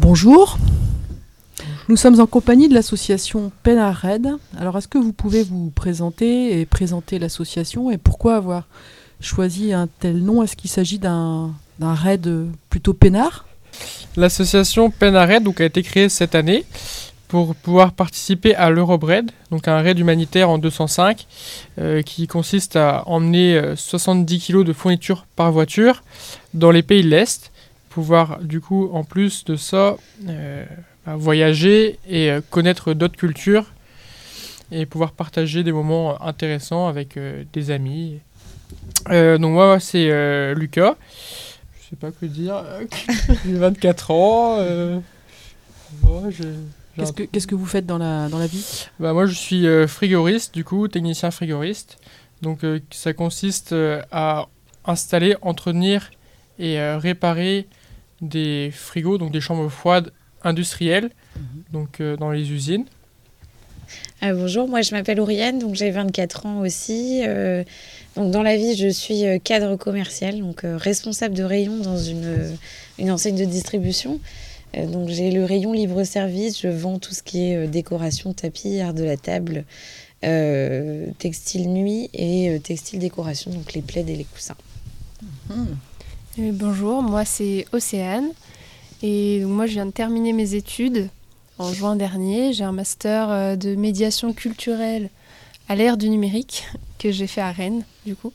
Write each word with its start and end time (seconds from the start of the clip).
Bonjour. 0.00 0.56
Nous 1.90 1.96
sommes 1.96 2.20
en 2.20 2.26
compagnie 2.26 2.70
de 2.70 2.74
l'association 2.74 3.52
Red. 3.66 4.28
Alors, 4.58 4.78
est-ce 4.78 4.88
que 4.88 4.96
vous 4.96 5.12
pouvez 5.12 5.42
vous 5.42 5.70
présenter 5.74 6.58
et 6.58 6.64
présenter 6.64 7.18
l'association 7.18 7.90
et 7.90 7.98
pourquoi 7.98 8.36
avoir 8.36 8.66
choisi 9.20 9.74
un 9.74 9.88
tel 10.00 10.16
nom? 10.16 10.42
Est-ce 10.42 10.56
qu'il 10.56 10.70
s'agit 10.70 10.98
d'un 10.98 11.52
raid 11.82 12.28
plutôt 12.70 12.94
peinard? 12.94 13.44
L'association 14.16 14.90
Red 15.00 15.42
donc, 15.42 15.60
a 15.60 15.66
été 15.66 15.82
créée 15.82 16.08
cette 16.08 16.34
année 16.34 16.64
pour 17.28 17.54
pouvoir 17.54 17.92
participer 17.92 18.54
à 18.54 18.70
l'Eurobread, 18.70 19.30
donc 19.50 19.68
un 19.68 19.82
raid 19.82 19.98
humanitaire 19.98 20.48
en 20.48 20.56
205 20.56 21.26
euh, 21.78 22.02
qui 22.02 22.26
consiste 22.26 22.74
à 22.74 23.04
emmener 23.06 23.60
70 23.76 24.34
euh, 24.34 24.62
kg 24.62 24.66
de 24.66 24.72
fournitures 24.72 25.26
par 25.36 25.52
voiture 25.52 26.02
dans 26.54 26.70
les 26.70 26.82
pays 26.82 27.02
de 27.02 27.08
l'Est, 27.08 27.49
pouvoir 27.90 28.38
du 28.40 28.60
coup 28.60 28.88
en 28.92 29.04
plus 29.04 29.44
de 29.44 29.56
ça 29.56 29.96
euh, 30.28 30.64
voyager 31.06 31.98
et 32.08 32.30
euh, 32.30 32.40
connaître 32.50 32.94
d'autres 32.94 33.16
cultures 33.16 33.66
et 34.72 34.86
pouvoir 34.86 35.12
partager 35.12 35.64
des 35.64 35.72
moments 35.72 36.22
intéressants 36.22 36.86
avec 36.86 37.16
euh, 37.16 37.44
des 37.52 37.70
amis. 37.70 38.20
Euh, 39.10 39.36
donc 39.36 39.52
moi 39.52 39.80
c'est 39.80 40.54
Lucas, 40.54 40.94
je 41.82 41.90
sais 41.90 41.96
pas 41.96 42.12
que 42.12 42.26
dire, 42.26 42.64
j'ai 43.44 43.54
24 43.54 44.10
ans. 44.12 45.02
Qu'est-ce 46.96 47.12
que, 47.12 47.22
qu'est-ce 47.24 47.46
que 47.46 47.54
vous 47.54 47.66
faites 47.66 47.86
dans 47.86 47.98
la, 47.98 48.28
dans 48.28 48.38
la 48.38 48.46
vie? 48.46 48.86
Bah, 49.00 49.12
Moi 49.12 49.26
je 49.26 49.34
suis 49.34 49.66
frigoriste, 49.88 50.54
du 50.54 50.64
coup, 50.64 50.86
technicien 50.86 51.30
frigoriste. 51.30 51.98
Donc 52.42 52.60
ça 52.90 53.12
consiste 53.12 53.74
à 54.12 54.46
installer, 54.84 55.36
entretenir 55.42 56.10
et 56.58 56.80
réparer 56.94 57.66
des 58.20 58.70
frigos, 58.72 59.18
donc 59.18 59.32
des 59.32 59.40
chambres 59.40 59.68
froides 59.68 60.12
industriel, 60.42 61.10
mhm. 61.36 61.42
donc 61.72 62.00
euh, 62.00 62.16
dans 62.16 62.30
les 62.30 62.50
usines. 62.50 62.84
Ah, 64.20 64.32
bonjour, 64.32 64.68
moi 64.68 64.82
je 64.82 64.94
m'appelle 64.94 65.18
Oriane, 65.18 65.58
donc 65.58 65.74
j'ai 65.74 65.90
24 65.90 66.46
ans 66.46 66.60
aussi. 66.60 67.22
Euh, 67.26 67.64
donc 68.16 68.30
dans 68.30 68.42
la 68.42 68.56
vie, 68.56 68.76
je 68.76 68.88
suis 68.88 69.26
euh, 69.26 69.38
cadre 69.38 69.76
commercial, 69.76 70.38
donc 70.38 70.60
responsable 70.64 71.34
de 71.34 71.42
rayon 71.42 71.78
dans 71.78 71.98
une, 71.98 72.56
une 72.98 73.10
enseigne 73.10 73.36
de 73.36 73.44
distribution. 73.44 74.20
donc 74.74 75.08
j'ai 75.08 75.32
le 75.32 75.44
rayon 75.44 75.72
libre-service, 75.72 76.60
je 76.60 76.68
vends 76.68 76.98
tout 76.98 77.14
ce 77.14 77.22
qui 77.22 77.50
est 77.50 77.66
décoration, 77.66 78.32
tapis, 78.32 78.80
art 78.80 78.94
de 78.94 79.02
la 79.02 79.16
table, 79.16 79.64
textile 81.18 81.68
nuit 81.68 82.10
et 82.12 82.60
textile 82.62 83.00
décoration, 83.00 83.50
donc 83.50 83.72
les 83.72 83.82
plaids 83.82 84.04
et 84.06 84.16
les 84.16 84.24
coussins. 84.24 84.56
Bonjour, 86.52 87.02
moi 87.02 87.24
c'est 87.24 87.66
Océane. 87.72 88.30
Et 89.02 89.44
moi, 89.44 89.66
je 89.66 89.72
viens 89.72 89.86
de 89.86 89.90
terminer 89.90 90.32
mes 90.32 90.54
études 90.54 91.08
en 91.58 91.72
juin 91.72 91.96
dernier. 91.96 92.52
J'ai 92.52 92.64
un 92.64 92.72
master 92.72 93.30
euh, 93.30 93.56
de 93.56 93.74
médiation 93.74 94.32
culturelle 94.32 95.08
à 95.68 95.76
l'ère 95.76 95.96
du 95.96 96.10
numérique 96.10 96.66
que 96.98 97.10
j'ai 97.10 97.26
fait 97.26 97.40
à 97.40 97.50
Rennes, 97.50 97.82
du 98.04 98.14
coup. 98.14 98.32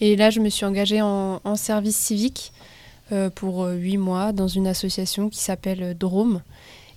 Et 0.00 0.14
là, 0.14 0.30
je 0.30 0.40
me 0.40 0.48
suis 0.48 0.64
engagée 0.64 1.00
en, 1.02 1.56
service 1.56 1.96
civique 1.96 2.52
euh, 3.10 3.30
pour 3.30 3.64
euh, 3.64 3.74
huit 3.74 3.96
mois 3.96 4.32
dans 4.32 4.48
une 4.48 4.66
association 4.66 5.28
qui 5.28 5.38
s'appelle 5.38 5.96
Drôme 5.98 6.42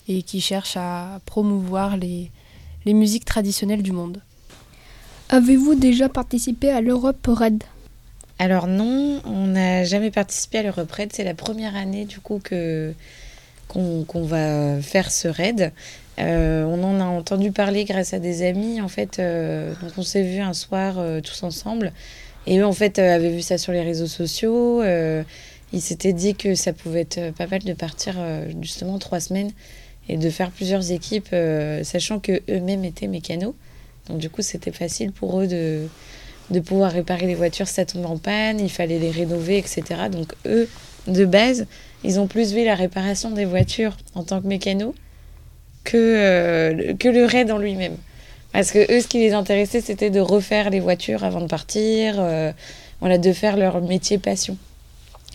et 0.08 0.22
qui 0.22 0.42
cherche 0.42 0.76
à 0.76 1.20
promouvoir 1.26 1.98
les, 1.98 2.30
les 2.86 2.94
musiques 2.94 3.26
traditionnelles 3.26 3.84
du 3.84 3.92
monde. 3.92 4.22
Avez-vous 5.30 5.76
déjà 5.76 6.10
participé 6.10 6.70
à 6.70 6.82
l'Europe 6.82 7.26
Red? 7.28 7.64
Alors 8.40 8.68
non, 8.68 9.22
on 9.26 9.48
n'a 9.48 9.84
jamais 9.84 10.12
participé 10.12 10.60
à 10.60 10.64
l'Europe-Raid. 10.64 11.12
C'est 11.14 11.26
la 11.26 11.34
première 11.34 11.76
année 11.76 12.06
du 12.06 12.22
coup 12.22 12.40
que 12.42 12.94
qu'on 13.68 14.24
va 14.24 14.82
faire 14.82 15.12
ce 15.12 15.28
raid. 15.28 15.74
Euh, 16.20 16.64
on 16.64 16.84
en 16.84 17.00
a 17.00 17.04
entendu 17.04 17.52
parler 17.52 17.86
grâce 17.86 18.14
à 18.14 18.20
des 18.20 18.48
amis 18.48 18.82
en 18.82 18.88
fait. 18.88 19.20
Euh, 19.20 19.74
donc 19.82 19.92
on 19.98 20.02
s'est 20.02 20.24
vu 20.24 20.40
un 20.40 20.54
soir 20.54 20.96
euh, 20.98 21.22
tous 21.22 21.44
ensemble 21.44 21.92
et 22.48 22.58
eux 22.58 22.66
en 22.66 22.74
fait 22.74 22.98
avaient 22.98 23.30
vu 23.30 23.42
ça 23.42 23.58
sur 23.58 23.74
les 23.74 23.82
réseaux 23.82 24.08
sociaux. 24.08 24.82
ils 25.72 25.82
s'étaient 25.82 26.14
dit 26.14 26.34
que 26.34 26.56
ça 26.56 26.74
pouvait 26.74 27.02
être 27.02 27.32
pas 27.36 27.46
mal 27.46 27.62
de 27.62 27.74
partir 27.74 28.16
justement 28.62 28.98
trois 28.98 29.20
semaines 29.20 29.52
et 30.08 30.18
de 30.18 30.30
faire 30.30 30.50
plusieurs 30.50 30.92
équipes, 30.92 31.36
sachant 31.84 32.20
que 32.20 32.42
eux-mêmes 32.50 32.86
étaient 32.86 33.08
mécanos. 33.08 33.54
Donc 34.08 34.18
du 34.18 34.30
coup 34.30 34.42
c'était 34.42 34.72
facile 34.72 35.12
pour 35.12 35.42
eux 35.42 35.48
de 35.48 35.88
de 36.52 36.60
pouvoir 36.60 36.92
réparer 36.92 37.28
les 37.28 37.36
voitures 37.36 37.68
ça 37.68 37.86
tombe 37.86 38.06
en 38.06 38.18
panne, 38.18 38.60
il 38.60 38.70
fallait 38.70 39.00
les 39.00 39.12
rénover, 39.12 39.58
etc. 39.58 39.84
Donc 40.12 40.34
eux, 40.46 40.68
de 41.08 41.26
base, 41.26 41.66
ils 42.04 42.20
ont 42.20 42.28
plus 42.28 42.54
vu 42.54 42.64
la 42.64 42.76
réparation 42.76 43.32
des 43.32 43.46
voitures 43.46 43.98
en 44.16 44.24
tant 44.24 44.42
que 44.42 44.48
mécano 44.48 44.94
que, 45.84 45.98
euh, 45.98 46.94
que 46.96 47.08
le 47.08 47.26
raid 47.26 47.52
en 47.52 47.58
lui-même. 47.58 47.98
Parce 48.52 48.72
que 48.72 48.80
eux, 48.92 49.02
ce 49.02 49.08
qui 49.08 49.20
les 49.20 49.34
intéressait, 49.34 49.82
c'était 49.82 50.10
de 50.10 50.20
refaire 50.20 50.70
les 50.70 50.80
voitures 50.80 51.24
avant 51.24 51.42
de 51.42 51.48
partir, 51.48 52.16
euh, 52.18 52.52
voilà, 53.00 53.18
de 53.18 53.32
faire 53.32 53.58
leur 53.58 53.82
métier 53.82 54.18
passion. 54.18 54.58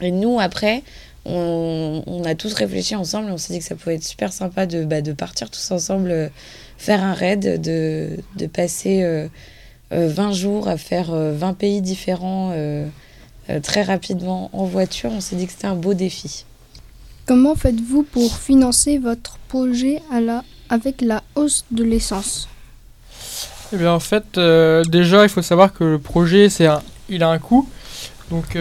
Et 0.00 0.10
nous, 0.10 0.40
après, 0.40 0.82
on, 1.24 2.22
a 2.24 2.34
tous 2.34 2.52
réfléchi 2.54 2.96
ensemble 2.96 3.28
et 3.28 3.32
on 3.32 3.38
s'est 3.38 3.52
dit 3.52 3.60
que 3.60 3.64
ça 3.64 3.76
pouvait 3.76 3.94
être 3.94 4.04
super 4.04 4.32
sympa 4.32 4.66
de, 4.66 4.84
bah, 4.84 5.00
de 5.00 5.12
partir 5.12 5.50
tous 5.50 5.70
ensemble 5.70 6.10
euh, 6.10 6.28
faire 6.76 7.02
un 7.02 7.14
raid, 7.14 7.60
de, 7.60 8.18
de 8.36 8.46
passer 8.46 9.28
20 9.94 10.28
euh, 10.28 10.32
jours 10.32 10.68
à 10.68 10.76
faire 10.76 11.10
20 11.10 11.14
euh, 11.14 11.52
pays 11.52 11.80
différents 11.80 12.52
euh, 12.54 12.86
très 13.62 13.82
rapidement 13.82 14.50
en 14.52 14.64
voiture, 14.64 15.10
on 15.12 15.20
s'est 15.20 15.36
dit 15.36 15.46
que 15.46 15.52
c'était 15.52 15.66
un 15.66 15.74
beau 15.74 15.94
défi. 15.94 16.44
Comment 17.26 17.54
faites-vous 17.54 18.02
pour 18.02 18.36
financer 18.36 18.98
votre 18.98 19.38
projet 19.48 20.02
à 20.10 20.20
la, 20.20 20.44
avec 20.68 21.00
la 21.00 21.22
hausse 21.34 21.64
de 21.70 21.84
l'essence? 21.84 22.48
Eh 23.72 23.76
bien, 23.76 23.92
en 23.92 24.00
fait, 24.00 24.38
déjà, 24.88 25.24
il 25.24 25.28
faut 25.28 25.42
savoir 25.42 25.72
que 25.72 25.84
le 25.84 25.98
projet, 25.98 26.48
c'est 26.48 26.68
il 27.08 27.22
a 27.22 27.30
un 27.30 27.38
coût. 27.38 27.68
Donc, 28.30 28.58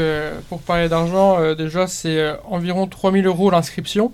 pour 0.50 0.62
parler 0.62 0.88
d'argent, 0.88 1.54
déjà, 1.56 1.88
c'est 1.88 2.34
environ 2.50 2.88
3000 2.88 3.26
euros 3.26 3.50
l'inscription. 3.52 4.14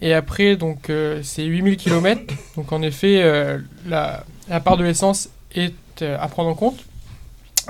Et 0.00 0.14
après, 0.14 0.56
donc, 0.56 0.90
c'est 1.22 1.44
8000 1.44 1.76
km. 1.76 2.22
Donc, 2.56 2.72
en 2.72 2.82
effet, 2.82 3.58
la, 3.86 4.24
la, 4.48 4.60
part 4.60 4.76
de 4.76 4.84
l'essence 4.84 5.28
est 5.54 5.74
euh, 6.02 6.16
à 6.20 6.28
prendre 6.28 6.50
en 6.50 6.54
compte. 6.54 6.84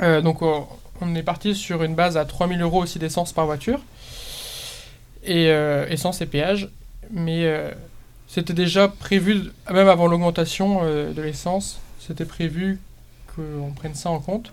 Euh, 0.02 0.20
donc 0.20 0.42
on 0.42 1.14
est 1.14 1.22
parti 1.22 1.54
sur 1.54 1.82
une 1.82 1.94
base 1.94 2.16
à 2.16 2.24
3000 2.24 2.60
euros 2.62 2.82
aussi 2.82 2.98
d'essence 2.98 3.32
par 3.32 3.46
voiture. 3.46 3.80
Et 5.24 5.48
euh, 5.50 5.86
essence 5.88 6.20
et 6.20 6.26
péage. 6.26 6.68
Mais 7.10 7.46
c'était 8.26 8.52
déjà 8.52 8.88
prévu, 8.88 9.52
même 9.72 9.88
avant 9.88 10.08
l'augmentation 10.08 10.82
de 10.82 11.22
l'essence, 11.22 11.78
c'était 12.00 12.24
prévu 12.24 12.80
qu'on 13.34 13.70
prenne 13.76 13.94
ça 13.94 14.10
en 14.10 14.18
compte. 14.18 14.52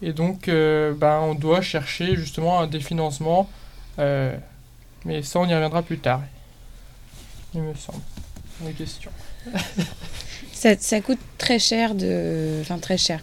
Et 0.00 0.14
donc, 0.14 0.46
ben, 0.46 1.20
on 1.20 1.34
doit 1.34 1.60
chercher 1.60 2.16
justement 2.16 2.66
des 2.66 2.80
financements. 2.80 3.50
mais 3.98 5.22
ça, 5.22 5.40
on 5.40 5.46
y 5.46 5.52
reviendra 5.52 5.82
plus 5.82 5.98
tard. 5.98 6.22
Il 7.54 7.60
me 7.60 7.74
semble. 7.74 8.00
Une 8.64 8.72
question. 8.72 9.10
ça, 10.78 11.00
coûte 11.00 11.18
très 11.38 11.58
cher 11.58 11.94
de. 11.94 12.58
Enfin, 12.60 12.78
très 12.78 12.98
cher. 12.98 13.22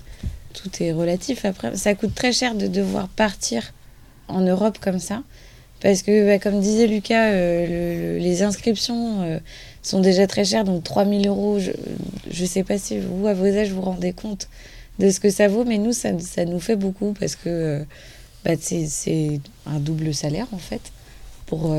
Tout 0.54 0.70
est 0.82 0.92
relatif 0.92 1.46
après. 1.46 1.76
Ça 1.76 1.96
coûte 1.96 2.14
très 2.14 2.34
cher 2.34 2.56
de 2.56 2.68
devoir 2.68 3.08
partir 3.08 3.74
en 4.28 4.42
Europe 4.42 4.78
comme 4.80 5.00
ça. 5.00 5.24
Parce 5.82 6.04
que, 6.04 6.28
bah, 6.28 6.38
comme 6.38 6.60
disait 6.60 6.88
Lucas, 6.88 7.32
euh, 7.32 8.20
les 8.20 8.44
inscriptions 8.44 9.24
euh, 9.24 9.40
sont 9.82 10.00
déjà 10.00 10.28
très 10.28 10.46
chères. 10.46 10.64
Donc, 10.64 10.84
3000 10.84 11.28
euros, 11.28 11.60
je 11.60 11.72
ne 12.42 12.48
sais 12.48 12.64
pas 12.64 12.78
si 12.78 13.00
vous, 13.00 13.26
à 13.28 13.34
vos 13.34 13.46
âges, 13.46 13.72
vous 13.72 13.82
rendez 13.82 14.14
compte 14.14 14.48
de 15.00 15.10
ce 15.10 15.20
que 15.20 15.30
ça 15.30 15.48
vaut. 15.48 15.64
Mais 15.64 15.78
nous, 15.78 15.94
ça, 15.94 16.18
ça 16.20 16.46
nous 16.46 16.60
fait 16.60 16.76
beaucoup 16.76 17.14
parce 17.20 17.36
que 17.36 17.50
euh, 17.50 17.84
bah, 18.46 18.52
c'est 18.60 19.40
un 19.66 19.80
double 19.80 20.14
salaire, 20.14 20.48
en 20.52 20.60
fait, 20.60 20.92
pour, 21.48 21.76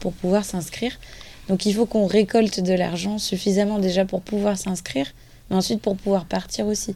pour 0.00 0.12
pouvoir 0.12 0.44
s'inscrire. 0.44 0.98
Donc 1.48 1.66
il 1.66 1.74
faut 1.74 1.86
qu'on 1.86 2.06
récolte 2.06 2.60
de 2.60 2.72
l'argent 2.72 3.18
suffisamment 3.18 3.78
déjà 3.78 4.04
pour 4.04 4.22
pouvoir 4.22 4.56
s'inscrire, 4.56 5.06
mais 5.50 5.56
ensuite 5.56 5.80
pour 5.80 5.96
pouvoir 5.96 6.24
partir 6.24 6.66
aussi. 6.66 6.94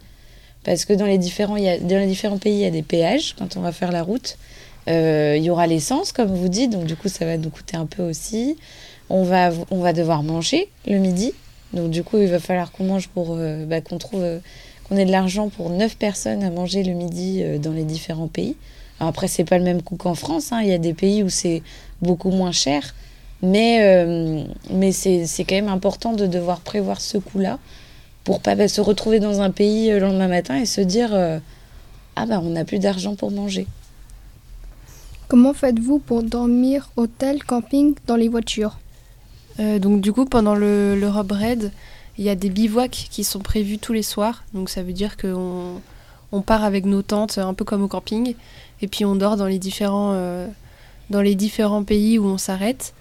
Parce 0.64 0.84
que 0.84 0.92
dans 0.92 1.06
les 1.06 1.18
différents, 1.18 1.56
pays, 2.38 2.54
il 2.54 2.60
y 2.60 2.64
a 2.64 2.70
des 2.70 2.82
péages 2.82 3.34
quand 3.38 3.56
on 3.56 3.60
va 3.60 3.72
faire 3.72 3.92
la 3.92 4.02
route. 4.02 4.36
Euh, 4.88 5.34
il 5.36 5.44
y 5.44 5.50
aura 5.50 5.66
l'essence, 5.66 6.12
comme 6.12 6.34
vous 6.34 6.48
dites, 6.48 6.70
donc 6.70 6.86
du 6.86 6.96
coup 6.96 7.08
ça 7.08 7.24
va 7.24 7.36
nous 7.36 7.50
coûter 7.50 7.76
un 7.76 7.86
peu 7.86 8.02
aussi. 8.02 8.56
On 9.10 9.22
va, 9.22 9.50
on 9.70 9.80
va 9.80 9.92
devoir 9.92 10.22
manger 10.22 10.68
le 10.86 10.98
midi, 10.98 11.32
donc 11.72 11.90
du 11.90 12.02
coup 12.02 12.18
il 12.18 12.28
va 12.28 12.40
falloir 12.40 12.72
qu'on 12.72 12.84
mange 12.84 13.08
pour 13.08 13.34
euh, 13.36 13.64
bah, 13.64 13.80
qu'on 13.80 13.98
trouve 13.98 14.22
euh, 14.22 14.38
qu'on 14.88 14.96
ait 14.96 15.04
de 15.04 15.12
l'argent 15.12 15.48
pour 15.48 15.70
9 15.70 15.96
personnes 15.96 16.42
à 16.42 16.50
manger 16.50 16.82
le 16.82 16.92
midi 16.92 17.42
dans 17.60 17.72
les 17.72 17.84
différents 17.84 18.28
pays. 18.28 18.56
Alors 18.98 19.10
après 19.10 19.28
c'est 19.28 19.44
pas 19.44 19.58
le 19.58 19.64
même 19.64 19.82
coût 19.82 19.96
qu'en 19.96 20.14
France, 20.14 20.52
hein. 20.52 20.60
il 20.62 20.68
y 20.68 20.72
a 20.72 20.78
des 20.78 20.94
pays 20.94 21.22
où 21.22 21.28
c'est 21.28 21.62
beaucoup 22.02 22.30
moins 22.30 22.52
cher. 22.52 22.94
Mais, 23.42 23.78
euh, 23.82 24.44
mais 24.70 24.92
c'est 24.92 25.26
quand 25.44 25.54
même 25.54 25.68
important 25.68 26.12
de 26.12 26.26
devoir 26.26 26.60
prévoir 26.60 27.00
ce 27.00 27.18
coup-là 27.18 27.58
pour 28.24 28.40
pas 28.40 28.54
bah, 28.54 28.66
se 28.66 28.80
retrouver 28.80 29.20
dans 29.20 29.40
un 29.40 29.50
pays 29.50 29.90
euh, 29.90 30.00
le 30.00 30.06
lendemain 30.06 30.28
matin 30.28 30.56
et 30.56 30.66
se 30.66 30.80
dire 30.80 31.10
euh, 31.12 31.38
Ah 32.16 32.26
ben 32.26 32.40
on 32.42 32.50
n'a 32.50 32.64
plus 32.64 32.78
d'argent 32.78 33.14
pour 33.14 33.30
manger. 33.30 33.66
Comment 35.28 35.54
faites-vous 35.54 35.98
pour 35.98 36.22
dormir 36.22 36.90
hôtel, 36.96 37.44
camping 37.44 37.94
dans 38.06 38.16
les 38.16 38.28
voitures? 38.28 38.78
Euh, 39.60 39.78
donc 39.78 40.00
du 40.00 40.12
coup, 40.12 40.24
pendant 40.24 40.54
le, 40.54 40.98
l'Europe 40.98 41.32
Raid, 41.32 41.72
il 42.18 42.24
y 42.24 42.28
a 42.28 42.34
des 42.34 42.50
bivouacs 42.50 43.08
qui 43.10 43.24
sont 43.24 43.40
prévus 43.40 43.78
tous 43.78 43.92
les 43.92 44.02
soirs. 44.02 44.44
Donc 44.54 44.70
ça 44.70 44.82
veut 44.82 44.92
dire 44.92 45.16
qu'on 45.16 45.80
on 46.32 46.42
part 46.42 46.64
avec 46.64 46.84
nos 46.84 47.02
tentes, 47.02 47.38
un 47.38 47.54
peu 47.54 47.64
comme 47.64 47.82
au 47.82 47.88
camping, 47.88 48.34
et 48.80 48.88
puis 48.88 49.04
on 49.04 49.16
dort 49.16 49.36
dans 49.36 49.46
les 49.46 49.58
différents, 49.58 50.12
euh, 50.14 50.46
dans 51.10 51.22
les 51.22 51.34
différents 51.34 51.84
pays 51.84 52.18
où 52.18 52.26
on 52.26 52.38
s'arrête. 52.38 52.92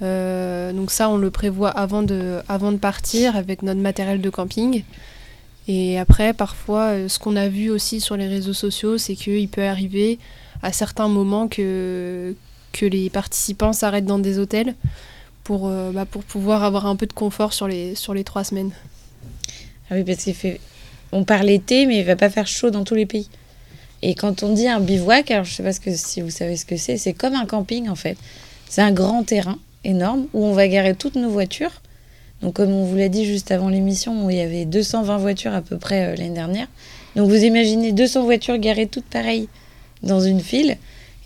Euh, 0.00 0.72
donc 0.72 0.90
ça, 0.90 1.08
on 1.08 1.16
le 1.16 1.30
prévoit 1.30 1.70
avant 1.70 2.02
de, 2.02 2.40
avant 2.48 2.72
de 2.72 2.76
partir 2.76 3.36
avec 3.36 3.62
notre 3.62 3.80
matériel 3.80 4.20
de 4.20 4.30
camping. 4.30 4.84
Et 5.66 5.98
après, 5.98 6.32
parfois, 6.32 6.92
euh, 6.92 7.08
ce 7.08 7.18
qu'on 7.18 7.36
a 7.36 7.48
vu 7.48 7.70
aussi 7.70 8.00
sur 8.00 8.16
les 8.16 8.26
réseaux 8.26 8.52
sociaux, 8.52 8.96
c'est 8.96 9.14
qu'il 9.14 9.48
peut 9.48 9.64
arriver 9.64 10.18
à 10.62 10.72
certains 10.72 11.08
moments 11.08 11.48
que, 11.48 12.34
que 12.72 12.86
les 12.86 13.10
participants 13.10 13.72
s'arrêtent 13.72 14.06
dans 14.06 14.18
des 14.18 14.38
hôtels 14.38 14.74
pour, 15.44 15.68
euh, 15.68 15.90
bah, 15.92 16.06
pour 16.06 16.24
pouvoir 16.24 16.64
avoir 16.64 16.86
un 16.86 16.96
peu 16.96 17.06
de 17.06 17.12
confort 17.12 17.52
sur 17.52 17.68
les, 17.68 17.94
sur 17.94 18.14
les 18.14 18.24
trois 18.24 18.44
semaines. 18.44 18.70
Ah 19.90 19.94
oui, 19.94 20.04
parce 20.04 20.24
qu'il 20.24 20.34
fait. 20.34 20.60
On 21.12 21.24
parle 21.24 21.48
été, 21.48 21.86
mais 21.86 21.98
il 21.98 22.04
va 22.04 22.16
pas 22.16 22.30
faire 22.30 22.46
chaud 22.46 22.70
dans 22.70 22.84
tous 22.84 22.94
les 22.94 23.06
pays. 23.06 23.28
Et 24.02 24.14
quand 24.14 24.42
on 24.42 24.52
dit 24.52 24.68
un 24.68 24.80
bivouac, 24.80 25.30
alors 25.30 25.44
je 25.44 25.54
sais 25.54 25.62
pas 25.62 25.72
ce 25.72 25.80
que, 25.80 25.94
si 25.94 26.20
vous 26.20 26.30
savez 26.30 26.56
ce 26.56 26.64
que 26.64 26.76
c'est, 26.76 26.96
c'est 26.98 27.14
comme 27.14 27.34
un 27.34 27.46
camping 27.46 27.88
en 27.88 27.94
fait. 27.94 28.16
C'est 28.68 28.82
un 28.82 28.92
grand 28.92 29.24
terrain 29.24 29.58
énorme 29.88 30.26
où 30.34 30.44
on 30.44 30.52
va 30.52 30.68
garer 30.68 30.94
toutes 30.94 31.16
nos 31.16 31.30
voitures. 31.30 31.82
Donc 32.42 32.54
comme 32.54 32.72
on 32.72 32.84
vous 32.84 32.96
l'a 32.96 33.08
dit 33.08 33.24
juste 33.24 33.50
avant 33.50 33.68
l'émission, 33.68 34.30
il 34.30 34.36
y 34.36 34.40
avait 34.40 34.64
220 34.64 35.16
voitures 35.18 35.54
à 35.54 35.60
peu 35.60 35.76
près 35.76 36.04
euh, 36.04 36.16
l'année 36.16 36.34
dernière. 36.34 36.68
Donc 37.16 37.28
vous 37.28 37.42
imaginez 37.42 37.92
200 37.92 38.24
voitures 38.24 38.58
garées 38.58 38.86
toutes 38.86 39.06
pareilles 39.06 39.48
dans 40.02 40.20
une 40.20 40.40
file. 40.40 40.76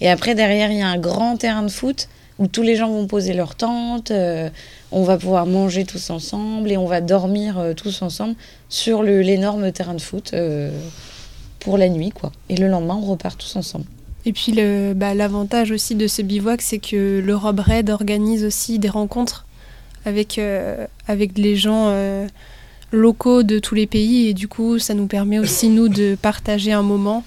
Et 0.00 0.09
après 0.09 0.35
derrière 0.35 0.70
il 0.70 0.79
y 0.79 0.82
a 0.82 0.88
un 0.88 0.99
grand 0.99 1.37
terrain 1.37 1.62
de 1.62 1.70
foot 1.70 2.09
où 2.38 2.47
tous 2.47 2.62
les 2.62 2.76
gens 2.76 2.91
vont 2.91 3.06
poser 3.06 3.35
leur 3.35 3.55
tente, 3.56 4.11
euh, 4.11 4.49
on 4.91 5.03
va 5.03 5.19
pouvoir 5.19 5.44
manger 5.44 5.85
tous 5.85 6.08
ensemble 6.08 6.73
et 6.73 6.79
on 6.79 6.87
va 6.87 7.03
dormir 7.03 7.58
euh, 7.58 7.75
tous 7.75 8.00
ensemble 8.00 8.35
sur 8.70 9.03
l'énorme 9.03 9.70
terrain 9.70 9.94
de 9.94 10.00
foot 10.00 10.35
pour 11.61 11.76
la 11.76 11.88
nuit 11.91 12.11
quoi. 12.11 12.32
Et 12.49 12.56
le 12.56 12.69
lendemain 12.69 12.94
on 12.94 13.05
repart 13.05 13.38
tous 13.38 13.56
ensemble. 13.56 13.85
Et 14.25 14.33
puis 14.33 14.53
bah, 14.95 15.15
l'avantage 15.15 15.71
aussi 15.73 15.95
de 15.95 16.07
ce 16.07 16.23
bivouac, 16.23 16.63
c'est 16.63 16.79
que 16.79 17.21
l'Europe 17.25 17.61
Raid 17.61 17.91
organise 17.91 18.45
aussi 18.45 18.79
des 18.79 18.89
rencontres 18.89 19.47
avec, 20.05 20.39
euh, 20.39 20.87
avec 21.09 21.39
les 21.39 21.57
gens 21.57 21.87
euh, 21.89 22.27
locaux 22.93 23.43
de 23.43 23.59
tous 23.59 23.75
les 23.75 23.87
pays. 23.87 24.29
Et 24.29 24.35
du 24.35 24.49
coup, 24.49 24.79
ça 24.79 24.95
nous 24.95 25.07
permet 25.07 25.39
aussi, 25.39 25.69
nous, 25.69 25.89
de 25.89 26.17
partager 26.21 26.73
un 26.73 26.83
moment 26.83 27.25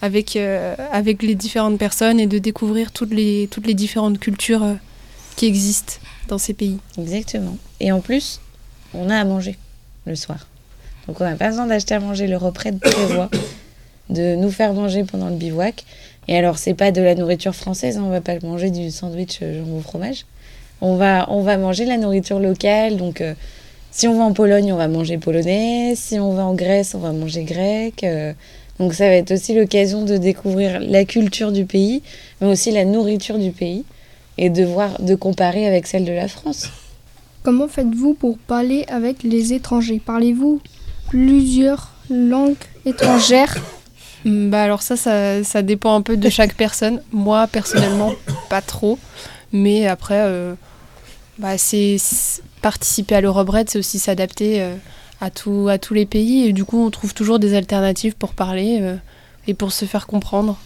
avec, 0.00 0.36
euh, 0.36 0.74
avec 0.92 1.22
les 1.22 1.34
différentes 1.34 1.78
personnes 1.78 2.20
et 2.20 2.26
de 2.26 2.38
découvrir 2.38 2.92
toutes 2.92 3.12
les, 3.12 3.48
toutes 3.50 3.66
les 3.66 3.74
différentes 3.74 4.18
cultures 4.18 4.76
qui 5.36 5.46
existent 5.46 5.94
dans 6.28 6.38
ces 6.38 6.54
pays. 6.54 6.78
Exactement. 6.98 7.56
Et 7.80 7.92
en 7.92 8.00
plus, 8.00 8.40
on 8.94 9.10
a 9.10 9.16
à 9.16 9.24
manger 9.24 9.56
le 10.06 10.16
soir. 10.16 10.46
Donc 11.06 11.20
on 11.20 11.24
n'a 11.24 11.36
pas 11.36 11.48
besoin 11.48 11.66
d'acheter 11.66 11.94
à 11.94 12.00
manger. 12.00 12.26
Le 12.26 12.36
Red 12.36 12.80
prévoit 12.80 13.30
de 14.10 14.36
nous 14.36 14.50
faire 14.50 14.72
manger 14.72 15.04
pendant 15.04 15.28
le 15.28 15.36
bivouac. 15.36 15.84
Et 16.28 16.36
alors, 16.36 16.58
c'est 16.58 16.74
pas 16.74 16.92
de 16.92 17.00
la 17.00 17.14
nourriture 17.14 17.54
française, 17.54 17.96
hein, 17.96 18.04
on 18.04 18.10
va 18.10 18.20
pas 18.20 18.34
manger 18.42 18.70
du 18.70 18.90
sandwich 18.90 19.38
euh, 19.42 19.58
jambon 19.58 19.80
fromage. 19.80 20.26
On 20.80 20.96
va, 20.96 21.26
on 21.30 21.42
va 21.42 21.56
manger 21.56 21.86
la 21.86 21.96
nourriture 21.96 22.38
locale. 22.38 22.98
Donc, 22.98 23.20
euh, 23.20 23.34
si 23.90 24.06
on 24.06 24.16
va 24.16 24.24
en 24.24 24.32
Pologne, 24.34 24.72
on 24.72 24.76
va 24.76 24.88
manger 24.88 25.16
polonais. 25.16 25.94
Si 25.96 26.18
on 26.20 26.32
va 26.34 26.44
en 26.44 26.54
Grèce, 26.54 26.94
on 26.94 26.98
va 26.98 27.12
manger 27.12 27.44
grec. 27.44 28.04
euh, 28.04 28.32
donc, 28.78 28.94
ça 28.94 29.08
va 29.08 29.14
être 29.14 29.32
aussi 29.32 29.54
l'occasion 29.54 30.04
de 30.04 30.18
découvrir 30.18 30.78
la 30.80 31.04
culture 31.04 31.50
du 31.50 31.64
pays, 31.64 32.02
mais 32.40 32.46
aussi 32.46 32.70
la 32.70 32.84
nourriture 32.84 33.38
du 33.38 33.50
pays 33.50 33.84
et 34.36 34.50
de 34.50 34.64
voir, 34.64 35.00
de 35.02 35.14
comparer 35.16 35.66
avec 35.66 35.86
celle 35.86 36.04
de 36.04 36.12
la 36.12 36.28
France. 36.28 36.68
Comment 37.42 37.66
faites-vous 37.66 38.14
pour 38.14 38.38
parler 38.38 38.84
avec 38.88 39.22
les 39.22 39.52
étrangers? 39.52 40.00
Parlez-vous 40.04 40.60
plusieurs 41.08 41.94
langues 42.10 42.54
étrangères? 42.84 43.56
Bah 44.24 44.62
alors 44.62 44.82
ça, 44.82 44.96
ça, 44.96 45.44
ça 45.44 45.62
dépend 45.62 45.94
un 45.94 46.02
peu 46.02 46.16
de 46.16 46.28
chaque 46.28 46.54
personne. 46.56 47.02
Moi, 47.12 47.46
personnellement, 47.46 48.12
pas 48.48 48.60
trop. 48.60 48.98
Mais 49.52 49.86
après, 49.86 50.20
euh, 50.20 50.54
bah, 51.38 51.56
c'est 51.58 51.96
participer 52.62 53.14
à 53.14 53.20
l'Europe 53.20 53.48
Red, 53.48 53.70
c'est 53.70 53.78
aussi 53.78 53.98
s'adapter 53.98 54.60
euh, 54.60 54.74
à, 55.20 55.30
tout, 55.30 55.68
à 55.70 55.78
tous 55.78 55.94
les 55.94 56.06
pays. 56.06 56.46
Et 56.46 56.52
du 56.52 56.64
coup, 56.64 56.84
on 56.84 56.90
trouve 56.90 57.14
toujours 57.14 57.38
des 57.38 57.54
alternatives 57.54 58.16
pour 58.16 58.34
parler 58.34 58.78
euh, 58.80 58.96
et 59.46 59.54
pour 59.54 59.72
se 59.72 59.84
faire 59.84 60.06
comprendre. 60.06 60.58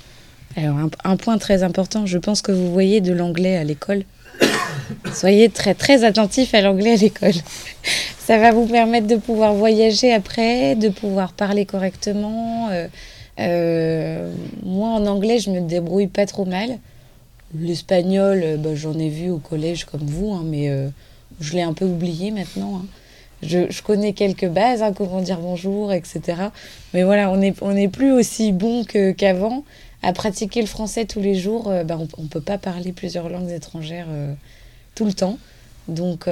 Alors, 0.56 0.76
un, 0.76 0.90
un 1.04 1.16
point 1.16 1.38
très 1.38 1.62
important, 1.62 2.06
je 2.06 2.18
pense 2.18 2.42
que 2.42 2.52
vous 2.52 2.72
voyez 2.72 3.00
de 3.00 3.12
l'anglais 3.12 3.56
à 3.56 3.64
l'école. 3.64 4.04
Soyez 5.12 5.48
très 5.48 5.74
très 5.74 6.04
attentifs 6.04 6.54
à 6.54 6.60
l'anglais 6.60 6.92
à 6.92 6.96
l'école. 6.96 7.34
Ça 8.18 8.38
va 8.38 8.52
vous 8.52 8.66
permettre 8.66 9.06
de 9.06 9.16
pouvoir 9.16 9.52
voyager 9.52 10.12
après, 10.12 10.74
de 10.76 10.88
pouvoir 10.88 11.32
parler 11.32 11.66
correctement. 11.66 12.68
Euh, 13.38 14.32
moi, 14.62 14.90
en 14.90 15.06
anglais, 15.06 15.38
je 15.38 15.50
me 15.50 15.60
débrouille 15.60 16.06
pas 16.06 16.26
trop 16.26 16.44
mal. 16.44 16.78
L'espagnol, 17.54 18.40
euh, 18.42 18.56
bah, 18.56 18.74
j'en 18.74 18.98
ai 18.98 19.08
vu 19.08 19.30
au 19.30 19.38
collège 19.38 19.84
comme 19.84 20.06
vous, 20.06 20.32
hein, 20.32 20.42
mais 20.44 20.68
euh, 20.68 20.88
je 21.40 21.54
l'ai 21.54 21.62
un 21.62 21.72
peu 21.72 21.84
oublié 21.84 22.30
maintenant. 22.30 22.76
hein. 22.76 22.86
Je, 23.42 23.82
connais 23.82 24.12
quelques 24.12 24.46
bases, 24.46 24.82
hein, 24.82 24.92
comment 24.92 25.20
dire 25.20 25.40
bonjour, 25.40 25.92
etc. 25.92 26.22
Mais 26.94 27.02
voilà, 27.02 27.28
on 27.28 27.72
n'est 27.72 27.88
plus 27.88 28.12
aussi 28.12 28.52
bon 28.52 28.84
qu'avant 28.84 29.64
à 30.04 30.12
pratiquer 30.12 30.60
le 30.60 30.68
français 30.68 31.06
tous 31.06 31.20
les 31.20 31.34
jours, 31.34 31.64
bah, 31.84 31.98
on 32.18 32.22
ne 32.22 32.28
peut 32.28 32.40
pas 32.40 32.56
parler 32.56 32.92
plusieurs 32.92 33.28
langues 33.28 33.50
étrangères 33.50 34.06
tout 34.94 35.04
le 35.04 35.12
temps. 35.12 35.38
Donc, 35.88 36.28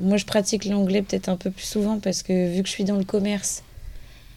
moi, 0.00 0.16
je 0.16 0.24
pratique 0.24 0.64
l'anglais 0.64 1.02
peut-être 1.02 1.28
un 1.28 1.36
peu 1.36 1.52
plus 1.52 1.64
souvent 1.64 2.00
parce 2.00 2.24
que 2.24 2.48
vu 2.52 2.62
que 2.62 2.68
je 2.68 2.72
suis 2.72 2.82
dans 2.82 2.96
le 2.96 3.04
commerce, 3.04 3.62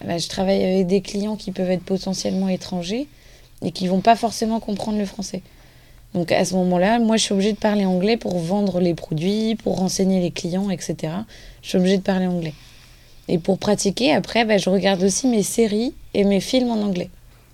bah, 0.05 0.17
je 0.17 0.27
travaille 0.27 0.63
avec 0.63 0.87
des 0.87 1.01
clients 1.01 1.35
qui 1.35 1.51
peuvent 1.51 1.69
être 1.71 1.83
potentiellement 1.83 2.49
étrangers 2.49 3.07
et 3.63 3.71
qui 3.71 3.87
vont 3.87 4.01
pas 4.01 4.15
forcément 4.15 4.59
comprendre 4.59 4.97
le 4.99 5.05
français. 5.05 5.41
Donc, 6.13 6.31
à 6.31 6.45
ce 6.45 6.53
moment-là, 6.55 6.99
moi, 6.99 7.17
je 7.17 7.23
suis 7.23 7.33
obligée 7.33 7.53
de 7.53 7.57
parler 7.57 7.85
anglais 7.85 8.17
pour 8.17 8.37
vendre 8.39 8.79
les 8.79 8.93
produits, 8.93 9.55
pour 9.55 9.77
renseigner 9.77 10.19
les 10.21 10.31
clients, 10.31 10.69
etc. 10.69 10.95
Je 11.61 11.69
suis 11.69 11.77
obligée 11.77 11.97
de 11.97 12.03
parler 12.03 12.27
anglais. 12.27 12.53
Et 13.27 13.37
pour 13.39 13.57
pratiquer, 13.57 14.13
après, 14.13 14.45
bah, 14.45 14.57
je 14.57 14.69
regarde 14.69 15.03
aussi 15.03 15.27
mes 15.27 15.43
séries 15.43 15.93
et 16.13 16.23
mes 16.23 16.39
films 16.39 16.69
en 16.71 16.81
anglais. 16.81 17.09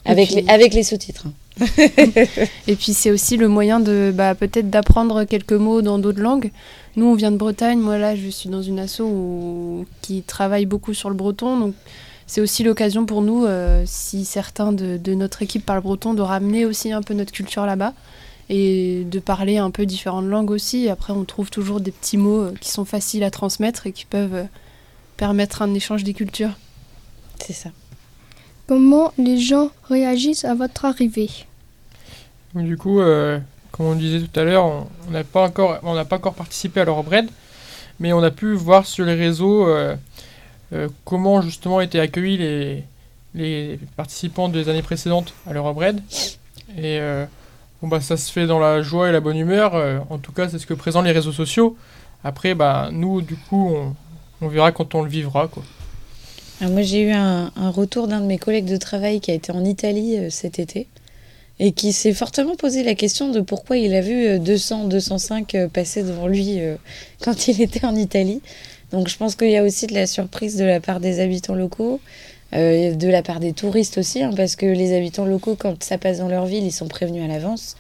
Et 0.05 0.09
Avec, 0.09 0.27
puis- 0.27 0.41
les, 0.41 0.49
avec 0.49 0.73
les 0.73 0.83
sous-titres. 0.83 1.25
hein. 1.27 1.33
Et 2.67 2.75
puis 2.75 2.93
c'est 2.93 3.11
aussi 3.11 3.37
le 3.37 3.47
moyen 3.47 3.79
de 3.79 4.11
bah, 4.13 4.33
peut-être 4.33 4.69
d'apprendre 4.71 5.23
quelques 5.23 5.53
mots 5.53 5.81
dans 5.83 5.99
d'autres 5.99 6.19
langues. 6.21 6.51
Nous, 6.95 7.05
on 7.05 7.13
vient 7.15 7.31
de 7.31 7.37
Bretagne. 7.37 7.79
Moi, 7.79 7.97
là, 7.99 8.15
je 8.15 8.27
suis 8.29 8.49
dans 8.49 8.61
une 8.63 8.79
asso 8.79 9.01
où- 9.01 9.85
qui 10.01 10.21
travaille 10.23 10.65
beaucoup 10.65 10.93
sur 10.95 11.09
le 11.09 11.15
breton. 11.15 11.59
Donc, 11.59 11.73
c'est 12.27 12.41
aussi 12.41 12.63
l'occasion 12.63 13.05
pour 13.05 13.21
nous, 13.21 13.45
euh, 13.45 13.83
si 13.85 14.25
certains 14.25 14.71
de, 14.71 14.97
de 14.97 15.13
notre 15.13 15.41
équipe 15.41 15.65
parlent 15.65 15.81
breton, 15.81 16.13
de 16.13 16.21
ramener 16.21 16.65
aussi 16.65 16.91
un 16.91 17.01
peu 17.01 17.13
notre 17.13 17.31
culture 17.31 17.65
là-bas 17.65 17.93
et 18.49 19.03
de 19.05 19.19
parler 19.19 19.57
un 19.57 19.71
peu 19.71 19.85
différentes 19.85 20.27
langues 20.27 20.51
aussi. 20.51 20.89
Après, 20.89 21.13
on 21.13 21.23
trouve 21.23 21.49
toujours 21.49 21.79
des 21.79 21.91
petits 21.91 22.17
mots 22.17 22.41
euh, 22.41 22.53
qui 22.59 22.69
sont 22.69 22.85
faciles 22.85 23.23
à 23.23 23.31
transmettre 23.31 23.87
et 23.87 23.91
qui 23.91 24.05
peuvent 24.05 24.35
euh, 24.35 24.43
permettre 25.17 25.61
un 25.61 25.73
échange 25.73 26.03
des 26.03 26.13
cultures. 26.13 26.51
C'est 27.39 27.53
ça. 27.53 27.69
Comment 28.67 29.13
les 29.17 29.37
gens 29.37 29.71
réagissent 29.89 30.45
à 30.45 30.55
votre 30.55 30.85
arrivée? 30.85 31.29
Du 32.55 32.77
coup, 32.77 33.01
euh, 33.01 33.39
comme 33.71 33.87
on 33.87 33.95
disait 33.95 34.25
tout 34.25 34.39
à 34.39 34.43
l'heure, 34.43 34.65
on 35.07 35.11
n'a 35.11 35.23
pas 35.23 35.43
encore, 35.43 35.79
on 35.83 35.95
n'a 35.95 36.05
pas 36.05 36.17
encore 36.17 36.35
participé 36.35 36.81
à 36.81 36.85
l'Europe 36.85 37.07
Red, 37.09 37.27
mais 37.99 38.13
on 38.13 38.21
a 38.21 38.31
pu 38.31 38.53
voir 38.53 38.85
sur 38.85 39.05
les 39.05 39.15
réseaux 39.15 39.67
euh, 39.67 39.95
comment 41.05 41.41
justement 41.41 41.81
étaient 41.81 41.99
accueillis 41.99 42.37
les, 42.37 42.83
les 43.35 43.79
participants 43.95 44.49
des 44.49 44.69
années 44.69 44.81
précédentes 44.81 45.33
à 45.47 45.53
l'Europe 45.53 45.77
Red. 45.77 46.01
Et 46.77 46.99
euh, 46.99 47.25
bon, 47.81 47.87
bah, 47.87 48.01
ça 48.01 48.17
se 48.17 48.31
fait 48.31 48.45
dans 48.45 48.59
la 48.59 48.81
joie 48.81 49.09
et 49.09 49.11
la 49.11 49.19
bonne 49.19 49.37
humeur. 49.37 49.75
euh, 49.75 49.99
en 50.09 50.17
tout 50.17 50.31
cas, 50.31 50.49
c'est 50.49 50.59
ce 50.59 50.65
que 50.65 50.73
présentent 50.73 51.05
les 51.05 51.11
réseaux 51.11 51.31
sociaux. 51.31 51.75
Après, 52.23 52.53
bah, 52.55 52.89
nous, 52.91 53.21
du 53.21 53.35
coup, 53.35 53.75
on, 54.41 54.47
verra 54.47 54.71
quand 54.71 54.95
on 54.95 55.01
le 55.01 55.09
vivra. 55.09 55.47
Quoi. 55.47 55.63
Moi, 56.61 56.81
j'ai 56.81 57.01
eu 57.01 57.11
un, 57.11 57.51
retour 57.57 58.07
d'un 58.07 58.21
de 58.21 58.25
mes 58.25 58.37
collègues 58.37 58.69
de 58.69 58.77
travail 58.77 59.19
qui 59.19 59.31
a 59.31 59.33
été 59.33 59.51
en 59.51 59.65
Italie 59.65 60.17
euh, 60.17 60.29
cet 60.29 60.59
été 60.59 60.87
et 61.59 61.71
qui 61.71 61.93
s'est 61.93 62.13
fortement 62.13 62.55
posé 62.55 62.83
la 62.83 62.95
question 62.95 63.29
de 63.29 63.39
pourquoi 63.39 63.77
il 63.77 63.93
a 63.93 64.01
vu 64.01 64.27
euh, 64.27 64.39
200, 64.39 64.85
205 64.85 65.55
euh, 65.55 65.67
passer 65.67 66.03
devant 66.03 66.27
lui 66.27 66.59
euh, 66.59 66.75
quand 67.21 67.47
il 67.47 67.61
était 67.61 67.85
en 67.85 67.95
Italie. 67.95 68.41
Donc 68.93 69.09
je 69.09 69.17
pense 69.17 69.35
qu'il 69.35 69.49
y 69.49 69.57
a 69.57 69.63
aussi 69.63 69.87
de 69.87 69.95
la 69.95 70.05
surprise 70.05 70.55
de 70.55 70.63
la 70.63 70.79
part 70.79 70.99
des 70.99 71.19
habitants 71.19 71.55
locaux, 71.55 71.99
euh, 72.53 72.93
de 72.93 73.07
la 73.07 73.23
part 73.23 73.39
des 73.39 73.51
touristes 73.51 73.97
aussi, 73.97 74.21
hein, 74.21 74.31
parce 74.37 74.55
que 74.55 74.67
les 74.67 74.95
habitants 74.95 75.25
locaux, 75.25 75.55
quand 75.57 75.83
ça 75.83 75.97
passe 75.97 76.19
dans 76.19 76.27
leur 76.27 76.45
ville, 76.45 76.63
ils 76.63 76.71
sont 76.71 76.87
prévenus 76.87 77.23
à 77.23 77.27
l'avance. 77.27 77.75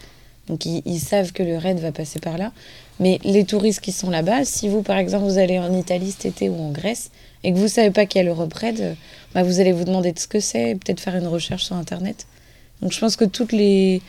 Donc 0.47 0.65
ils, 0.65 0.99
savent 0.99 1.31
que 1.31 1.43
le 1.43 1.55
raid 1.55 1.79
va 1.79 1.93
passer 1.93 2.19
par 2.19 2.37
là. 2.37 2.51
Mais 2.99 3.19
les 3.23 3.45
touristes 3.45 3.79
qui 3.79 3.91
sont 3.91 4.09
là-bas, 4.09 4.43
si 4.43 4.67
vous 4.67 4.81
par 4.81 4.97
exemple 4.97 5.23
vous 5.25 5.37
allez 5.37 5.57
en 5.57 5.71
Italie 5.71 6.11
cet 6.11 6.25
été 6.25 6.49
ou 6.49 6.59
en 6.59 6.71
Grèce, 6.71 7.11
et 7.43 7.53
que 7.53 7.57
vous 7.57 7.67
savez 7.67 7.91
pas 7.91 8.07
qu'il 8.07 8.19
y 8.19 8.21
a 8.21 8.25
l'Europe 8.25 8.53
Red, 8.53 8.81
euh, 8.81 8.93
bah, 9.35 9.43
vous 9.43 9.59
allez 9.59 9.71
vous 9.71 9.83
demander 9.83 10.13
de 10.13 10.19
ce 10.19 10.27
que 10.27 10.39
c'est, 10.39 10.75
peut-être 10.83 10.99
faire 10.99 11.15
une 11.15 11.27
recherche 11.27 11.65
sur 11.65 11.75
Internet. 11.75 12.25
Donc 12.81 12.91
je 12.91 12.99
pense 12.99 13.15
que 13.15 13.25
toutes 13.25 13.51
les... 13.51 14.01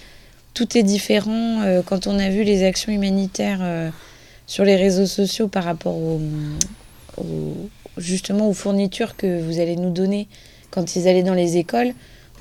tout 0.54 0.76
est 0.76 0.82
différent. 0.82 1.61
Euh, 1.62 1.82
quand 1.84 2.06
on 2.06 2.18
a 2.18 2.30
vu 2.30 2.44
les 2.44 2.64
actions 2.64 2.92
humanitaires 2.92 3.92
sur 4.46 4.64
les 4.64 4.76
réseaux 4.76 5.06
sociaux 5.06 5.49
par 5.49 5.64
rapport 5.64 5.96
justement 7.97 8.49
aux 8.49 8.54
fournitures 8.54 9.16
que 9.16 9.40
vous 9.40 9.61
allez 9.61 9.76
nous 9.76 9.90
donner 9.90 10.28
quand 10.71 10.97
ils 10.97 11.09
allaient 11.09 11.23
dans 11.23 11.35
les 11.35 11.56
écoles. 11.56 11.92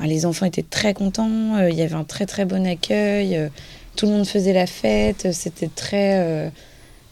les 0.01 0.25
enfants 0.25 0.45
étaient 0.45 0.63
très 0.63 0.93
contents, 0.93 1.55
euh, 1.57 1.69
il 1.69 1.75
y 1.75 1.81
avait 1.81 1.95
un 1.95 2.03
très 2.03 2.25
très 2.25 2.45
bon 2.45 2.65
accueil, 2.65 3.37
euh, 3.37 3.49
tout 3.95 4.07
le 4.07 4.13
monde 4.13 4.27
faisait 4.27 4.53
la 4.53 4.67
fête, 4.67 5.31
c'était 5.31 5.69
très... 5.73 6.19
Euh, 6.19 6.49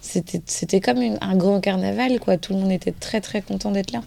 c'était 0.01 0.81
comme 0.81 0.97
un 1.21 1.35
grand 1.35 1.61
carnaval, 1.61 2.19
quoi. 2.19 2.35
Tout 2.35 2.53
le 2.53 2.59
monde 2.59 2.71
était 2.71 2.91
très 2.91 3.21
très 3.21 3.43
content 3.43 3.69
d'être 3.69 3.91
là. 3.91 4.01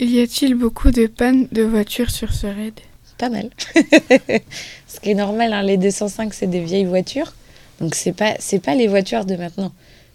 Y 0.00 0.22
a-t-il 0.22 0.54
beaucoup 0.54 0.90
de 0.90 1.06
pannes 1.06 1.46
de 1.52 1.62
voitures 1.62 2.10
sur 2.10 2.32
ce 2.32 2.46
raid? 2.46 2.80
Pas 3.18 3.28
mal. 3.28 3.50
Ce 4.88 4.98
qui 4.98 5.10
est 5.10 5.14
normal, 5.14 5.52
hein, 5.52 5.62
les 5.62 5.76
205, 5.76 6.32
c'est 6.32 6.46
des 6.46 6.60
vieilles 6.60 6.86
voitures. 6.86 7.34
Donc 7.82 7.94
c'est 7.94 8.14
pas 8.14 8.34
c'est 8.38 8.60
pas 8.60 8.74
les 8.74 8.86
voitures 8.86 9.26
de 9.26 9.36
maintenant. 9.36 9.72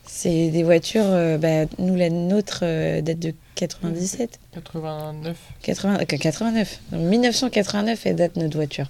C'est 0.07 0.49
des 0.49 0.63
voitures, 0.63 1.05
euh, 1.05 1.37
bah, 1.37 1.65
nous 1.79 1.95
la 1.95 2.09
nôtre 2.09 2.59
euh, 2.63 3.01
date 3.01 3.19
de 3.19 3.33
97. 3.55 4.39
89. 4.53 5.35
80, 5.63 6.05
89. 6.05 6.79
1989 6.91 8.05
est 8.05 8.13
date 8.13 8.35
notre 8.35 8.55
voiture. 8.55 8.89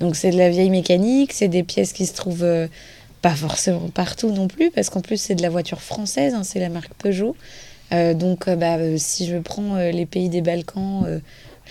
Donc 0.00 0.16
c'est 0.16 0.30
de 0.30 0.38
la 0.38 0.50
vieille 0.50 0.70
mécanique, 0.70 1.32
c'est 1.32 1.48
des 1.48 1.62
pièces 1.62 1.92
qui 1.92 2.06
se 2.06 2.14
trouvent 2.14 2.44
euh, 2.44 2.68
pas 3.22 3.34
forcément 3.34 3.88
partout 3.88 4.30
non 4.30 4.48
plus, 4.48 4.70
parce 4.70 4.90
qu'en 4.90 5.00
plus 5.00 5.20
c'est 5.20 5.34
de 5.34 5.42
la 5.42 5.50
voiture 5.50 5.80
française, 5.80 6.34
hein, 6.34 6.44
c'est 6.44 6.60
la 6.60 6.68
marque 6.68 6.94
Peugeot. 6.94 7.34
donc 7.90 8.48
bah, 8.48 8.76
si 8.96 9.26
je 9.26 9.38
prends 9.38 9.76
les 9.76 10.06
pays 10.06 10.28
des 10.28 10.40
Balkans, 10.40 11.20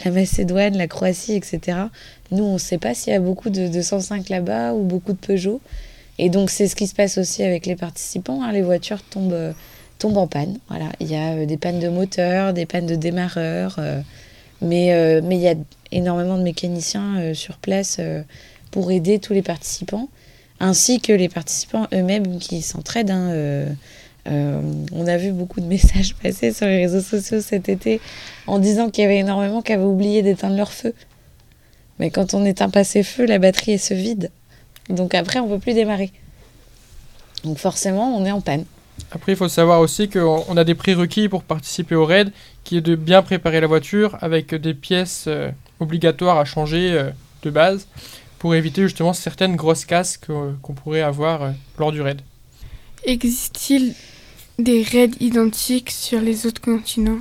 la 0.04 0.12
Macédoine, 0.12 0.76
la 0.76 0.88
Croatie, 0.88 1.34
etc., 1.34 1.78
nous 2.32 2.44
on 2.44 2.54
ne 2.54 2.58
sait 2.58 2.78
pas 2.78 2.94
s'il 2.94 3.14
y 3.14 3.16
a 3.16 3.22
beaucoup 3.22 3.50
de 3.50 3.68
205 3.68 4.28
là-bas 4.28 4.74
ou 4.74 4.84
beaucoup 4.84 5.14
de 5.14 5.18
Peugeot. 5.18 5.62
Et 6.20 6.30
donc 6.30 6.50
c'est 6.50 6.68
ce 6.68 6.76
qui 6.76 6.88
se 6.88 6.96
passe 6.96 7.18
aussi 7.18 7.44
avec 7.44 7.66
les 7.66 7.76
participants. 7.76 8.42
Hein. 8.42 8.52
Les 8.52 8.62
voitures 8.62 9.02
tombent, 9.04 9.34
euh, 9.34 9.54
tombent 10.00 10.18
en 10.18 10.28
panne. 10.28 10.58
Voilà. 10.70 10.92
Il 11.00 11.08
y 11.08 11.16
a 11.16 11.34
euh, 11.34 11.46
des 11.46 11.58
pannes 11.58 11.80
de 11.80 11.90
moteur, 11.90 12.54
des 12.54 12.66
pannes 12.66 12.88
de 12.88 12.96
démarreur. 12.96 13.76
Euh, 13.80 14.02
mais, 14.62 15.22
mais 15.22 15.36
il 15.36 15.42
y 15.42 15.48
a 15.48 15.54
énormément 15.92 16.36
de 16.36 16.42
mécaniciens 16.42 17.32
sur 17.36 17.58
place 17.58 18.02
pour 18.72 18.90
aider 18.90 19.20
tous 19.20 19.34
les 19.34 19.44
participants, 19.44 20.10
ainsi 20.60 21.00
que 21.00 21.14
les 21.14 21.30
participants 21.30 21.86
eux-mêmes 21.94 22.40
qui 22.40 22.64
s'entraident. 22.64 23.12
Hein, 23.12 23.68
on 24.26 25.06
a 25.06 25.18
vu 25.18 25.32
beaucoup 25.32 25.62
de 25.62 25.66
messages 25.68 26.16
passer 26.16 26.54
sur 26.54 26.66
les 26.66 26.88
réseaux 26.88 27.02
sociaux 27.02 27.40
cet 27.40 27.70
été 27.70 28.02
en 28.48 28.58
disant 28.58 28.90
qu'il 28.90 29.04
y 29.04 29.06
avait 29.06 29.20
énormément 29.20 29.62
qui 29.62 29.74
avaient 29.74 29.84
oublié 29.84 30.24
d'éteindre 30.24 30.58
leur 30.58 30.74
feu. 30.74 30.96
Mais 32.00 32.10
quand 32.10 32.34
on 32.34 32.44
éteint 32.44 32.72
pas 32.72 32.84
ses 32.84 33.04
feux, 33.04 33.28
la 33.28 33.38
batterie 33.38 33.78
se 33.78 33.94
vide. 33.94 34.32
Donc 34.90 35.14
après, 35.14 35.40
on 35.40 35.48
ne 35.48 35.56
peut 35.56 35.60
plus 35.60 35.74
démarrer. 35.74 36.12
Donc 37.44 37.58
forcément, 37.58 38.16
on 38.18 38.26
est 38.26 38.32
en 38.32 38.42
panne. 38.42 38.66
Après, 39.12 39.34
il 39.34 39.36
faut 39.36 39.48
savoir 39.48 39.80
aussi 39.80 40.10
qu'on 40.10 40.58
a 40.58 40.64
des 40.64 40.76
prérequis 40.76 41.30
pour 41.30 41.44
participer 41.44 41.96
au 41.96 42.06
raid, 42.06 42.32
qui 42.64 42.78
est 42.78 42.82
de 42.82 42.96
bien 42.96 43.22
préparer 43.22 43.62
la 43.62 43.68
voiture 43.68 44.18
avec 44.22 44.54
des 44.54 44.74
pièces 44.74 45.26
euh, 45.28 45.50
obligatoires 45.80 46.38
à 46.38 46.46
changer 46.46 46.92
euh, 46.92 47.10
de 47.44 47.50
base, 47.50 47.88
pour 48.40 48.56
éviter 48.56 48.82
justement 48.84 49.14
certaines 49.14 49.56
grosses 49.56 49.86
casses 49.86 50.18
qu'on 50.18 50.74
pourrait 50.74 51.02
avoir 51.02 51.44
euh, 51.44 51.52
lors 51.78 51.92
du 51.92 52.02
raid. 52.02 52.22
Existe-t-il 53.06 53.94
des 54.60 54.82
raids 54.84 55.12
identiques 55.20 55.92
sur 55.92 56.20
les 56.20 56.46
autres 56.46 56.62
continents? 56.62 57.20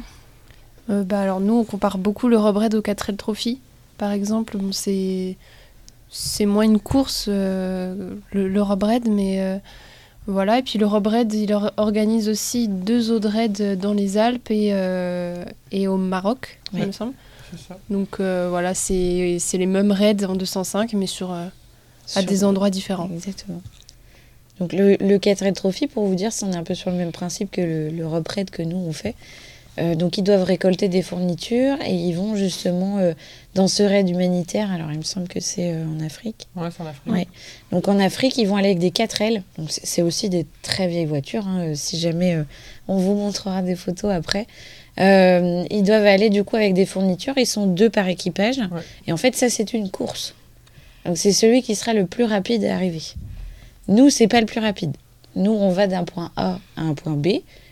Bah 0.88 1.20
alors 1.20 1.40
nous 1.40 1.54
on 1.54 1.64
compare 1.64 1.98
beaucoup 1.98 2.28
le 2.28 2.38
Raid 2.38 2.76
au 2.76 2.80
4L 2.80 3.16
Trophy. 3.16 3.58
Par 3.98 4.12
exemple, 4.12 4.56
bon, 4.56 4.70
c'est 4.70 5.36
c'est 6.10 6.46
moins 6.46 6.64
une 6.64 6.78
course, 6.80 7.26
euh, 7.28 8.14
le, 8.32 8.48
le 8.48 9.10
mais 9.10 9.40
euh, 9.40 9.58
voilà. 10.26 10.58
Et 10.58 10.62
puis 10.62 10.78
le 10.78 10.86
Red, 10.86 11.32
il 11.34 11.52
organise 11.76 12.28
aussi 12.28 12.68
deux 12.68 13.10
autres 13.10 13.28
raids 13.28 13.76
dans 13.76 13.92
les 13.92 14.18
Alpes 14.18 14.50
et, 14.50 14.70
euh, 14.72 15.44
et 15.72 15.88
au 15.88 15.96
Maroc, 15.96 16.60
il 16.72 16.86
me 16.86 16.92
semble. 16.92 17.12
Donc 17.90 18.20
voilà, 18.20 18.74
c'est 18.74 19.38
les 19.54 19.66
mêmes 19.66 19.92
raids 19.92 20.24
en 20.24 20.34
205, 20.34 20.92
mais 20.94 21.06
sur, 21.06 21.32
à 21.32 22.22
des 22.22 22.44
endroits 22.44 22.70
différents. 22.70 23.10
Exactement. 23.12 23.62
Donc 24.58 24.72
le, 24.72 24.96
le 25.00 25.18
4 25.18 25.44
Red 25.44 25.54
Trophy, 25.54 25.86
pour 25.86 26.06
vous 26.06 26.14
dire, 26.14 26.32
c'est 26.32 26.46
un 26.46 26.62
peu 26.62 26.74
sur 26.74 26.90
le 26.90 26.96
même 26.96 27.12
principe 27.12 27.50
que 27.50 27.60
le, 27.60 27.90
le 27.90 28.06
Raid 28.06 28.50
que 28.50 28.62
nous 28.62 28.76
on 28.76 28.92
fait. 28.92 29.14
Euh, 29.78 29.94
donc 29.94 30.16
ils 30.16 30.22
doivent 30.22 30.44
récolter 30.44 30.88
des 30.88 31.02
fournitures 31.02 31.76
et 31.84 31.92
ils 31.92 32.14
vont 32.14 32.34
justement 32.34 32.98
euh, 32.98 33.12
dans 33.54 33.68
ce 33.68 33.82
raid 33.82 34.08
humanitaire. 34.08 34.70
Alors 34.72 34.90
il 34.90 34.98
me 34.98 35.02
semble 35.04 35.28
que 35.28 35.40
c'est 35.40 35.72
euh, 35.72 35.84
en 35.86 36.04
Afrique. 36.04 36.48
Ouais, 36.56 36.68
c'est 36.74 36.82
en 36.82 36.86
Afrique. 36.86 37.28
Donc 37.70 37.88
en 37.88 37.98
Afrique, 37.98 38.38
ils 38.38 38.46
vont 38.46 38.56
aller 38.56 38.68
avec 38.68 38.78
des 38.78 38.90
4L. 38.90 39.42
Donc 39.58 39.68
c'est 39.68 40.02
aussi 40.02 40.28
des 40.28 40.46
très 40.62 40.88
vieilles 40.88 41.06
voitures. 41.06 41.46
Hein, 41.46 41.74
si 41.74 41.98
jamais 41.98 42.38
on 42.88 42.96
vous 42.98 43.14
montrera 43.14 43.62
des 43.62 43.76
photos 43.76 44.12
après. 44.12 44.46
ils 44.98 45.82
doivent 45.84 46.06
aller 46.06 46.30
du 46.30 46.44
coup 46.44 46.56
avec 46.56 46.72
des 46.74 46.86
fournitures. 46.86 47.34
Ils 47.36 47.46
sont 47.46 47.66
deux 47.66 47.90
par 47.90 48.08
équipage. 48.08 48.60
Et 49.06 49.12
en 49.12 49.16
fait, 49.16 49.36
ça 49.36 49.50
c'est 49.50 49.72
une 49.72 49.90
course. 49.90 50.34
Donc 51.04 51.18
c'est 51.18 51.32
celui 51.32 51.62
qui 51.62 51.74
sera 51.74 51.92
le 51.92 52.06
plus 52.06 52.24
rapide 52.24 52.64
à 52.64 52.74
arriver. 52.74 53.02
Nous, 53.88 54.10
c'est 54.10 54.26
pas 54.26 54.40
le 54.40 54.46
plus 54.46 54.60
rapide. 54.60 54.96
Nous, 55.36 55.52
on 55.52 55.70
va 55.70 55.86
d'un 55.86 56.04
point 56.04 56.32
A 56.36 56.58
à 56.76 56.80
un 56.80 56.94
point 56.94 57.12
B 57.12 57.28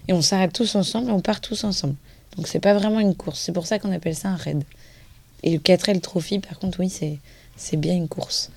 et 0.08 0.12
on 0.12 0.22
s'arrête 0.22 0.52
tous 0.52 0.74
ensemble 0.74 1.08
et 1.10 1.12
on 1.12 1.20
part 1.20 1.40
tous 1.40 1.64
ensemble. 1.64 1.94
Donc 2.36 2.48
c'est 2.48 2.60
pas 2.60 2.74
vraiment 2.74 3.00
une 3.00 3.14
course, 3.14 3.40
c'est 3.40 3.52
pour 3.52 3.66
ça 3.66 3.78
qu'on 3.78 3.92
appelle 3.92 4.16
ça 4.16 4.28
un 4.28 4.36
raid. 4.36 4.64
Et 5.42 5.50
le 5.50 5.58
4L 5.58 6.00
Trophy, 6.00 6.38
par 6.38 6.58
contre, 6.58 6.80
oui, 6.80 6.88
c'est, 6.88 7.18
c'est 7.56 7.76
bien 7.76 7.94
une 7.94 8.08
course. 8.08 8.50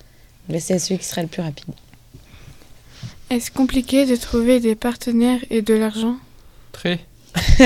Mais 0.48 0.58
c'est 0.60 0.78
celui 0.78 0.98
qui 0.98 1.04
sera 1.04 1.22
le 1.22 1.28
plus 1.28 1.42
rapide. 1.42 1.74
Est-ce 3.28 3.50
compliqué 3.50 4.06
de 4.06 4.16
trouver 4.16 4.58
des 4.58 4.74
partenaires 4.74 5.40
et 5.50 5.60
de 5.60 5.74
l'argent? 5.74 6.16
Très. 6.72 7.00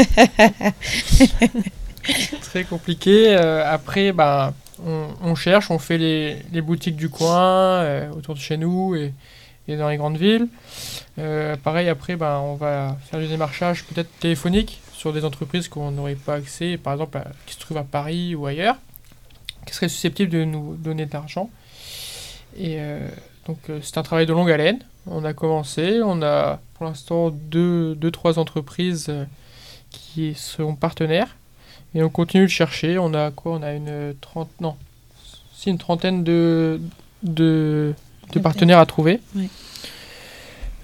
Très 2.42 2.64
compliqué. 2.64 3.28
Euh, 3.28 3.64
après, 3.64 4.10
bah, 4.10 4.54
on, 4.84 5.36
cherche, 5.36 5.70
on 5.70 5.78
fait 5.78 5.98
les, 5.98 6.38
les 6.52 6.60
boutiques 6.60 6.96
du 6.96 7.08
coin, 7.08 7.82
euh, 7.82 8.10
autour 8.10 8.34
de 8.34 8.40
chez 8.40 8.56
nous 8.56 8.96
et, 8.96 9.14
et 9.68 9.76
dans 9.76 9.88
les 9.88 9.96
grandes 9.96 10.16
villes. 10.16 10.48
Euh, 11.18 11.56
pareil, 11.56 11.88
après, 11.88 12.16
ben, 12.16 12.38
on 12.38 12.54
va 12.54 12.96
faire 13.10 13.20
du 13.20 13.28
démarchage 13.28 13.84
peut-être 13.84 14.10
téléphonique 14.18 14.80
sur 14.92 15.12
des 15.12 15.24
entreprises 15.24 15.68
qu'on 15.68 15.90
n'aurait 15.90 16.14
pas 16.14 16.34
accès, 16.34 16.76
par 16.76 16.94
exemple, 16.94 17.20
qui 17.46 17.54
se 17.54 17.60
trouvent 17.60 17.78
à 17.78 17.84
Paris 17.84 18.34
ou 18.34 18.46
ailleurs, 18.46 18.76
qui 19.66 19.74
seraient 19.74 19.88
susceptibles 19.88 20.30
de 20.30 20.44
nous 20.44 20.74
donner 20.76 21.06
de 21.06 21.12
l'argent. 21.12 21.50
Et 22.56 22.76
euh, 22.78 23.08
donc, 23.46 23.58
euh, 23.70 23.80
c'est 23.82 23.98
un 23.98 24.02
travail 24.02 24.26
de 24.26 24.32
longue 24.32 24.50
haleine. 24.50 24.78
On 25.06 25.24
a 25.24 25.32
commencé, 25.32 26.00
on 26.04 26.22
a 26.22 26.60
pour 26.74 26.86
l'instant 26.86 27.30
deux, 27.30 27.94
deux, 27.94 28.10
trois 28.10 28.38
entreprises 28.38 29.12
qui 29.90 30.34
sont 30.34 30.74
partenaires. 30.76 31.36
Et 31.94 32.02
on 32.02 32.08
continue 32.08 32.44
de 32.44 32.48
chercher. 32.48 32.98
On 32.98 33.12
a 33.14 33.30
quoi? 33.30 33.52
On 33.52 33.62
a 33.62 33.72
une 33.72 34.14
trente, 34.20 34.48
non, 34.60 34.76
une 35.70 35.78
trentaine 35.78 36.24
de, 36.24 36.80
de, 37.22 37.94
de 38.32 38.38
partenaires 38.40 38.78
à 38.78 38.86
trouver. 38.86 39.20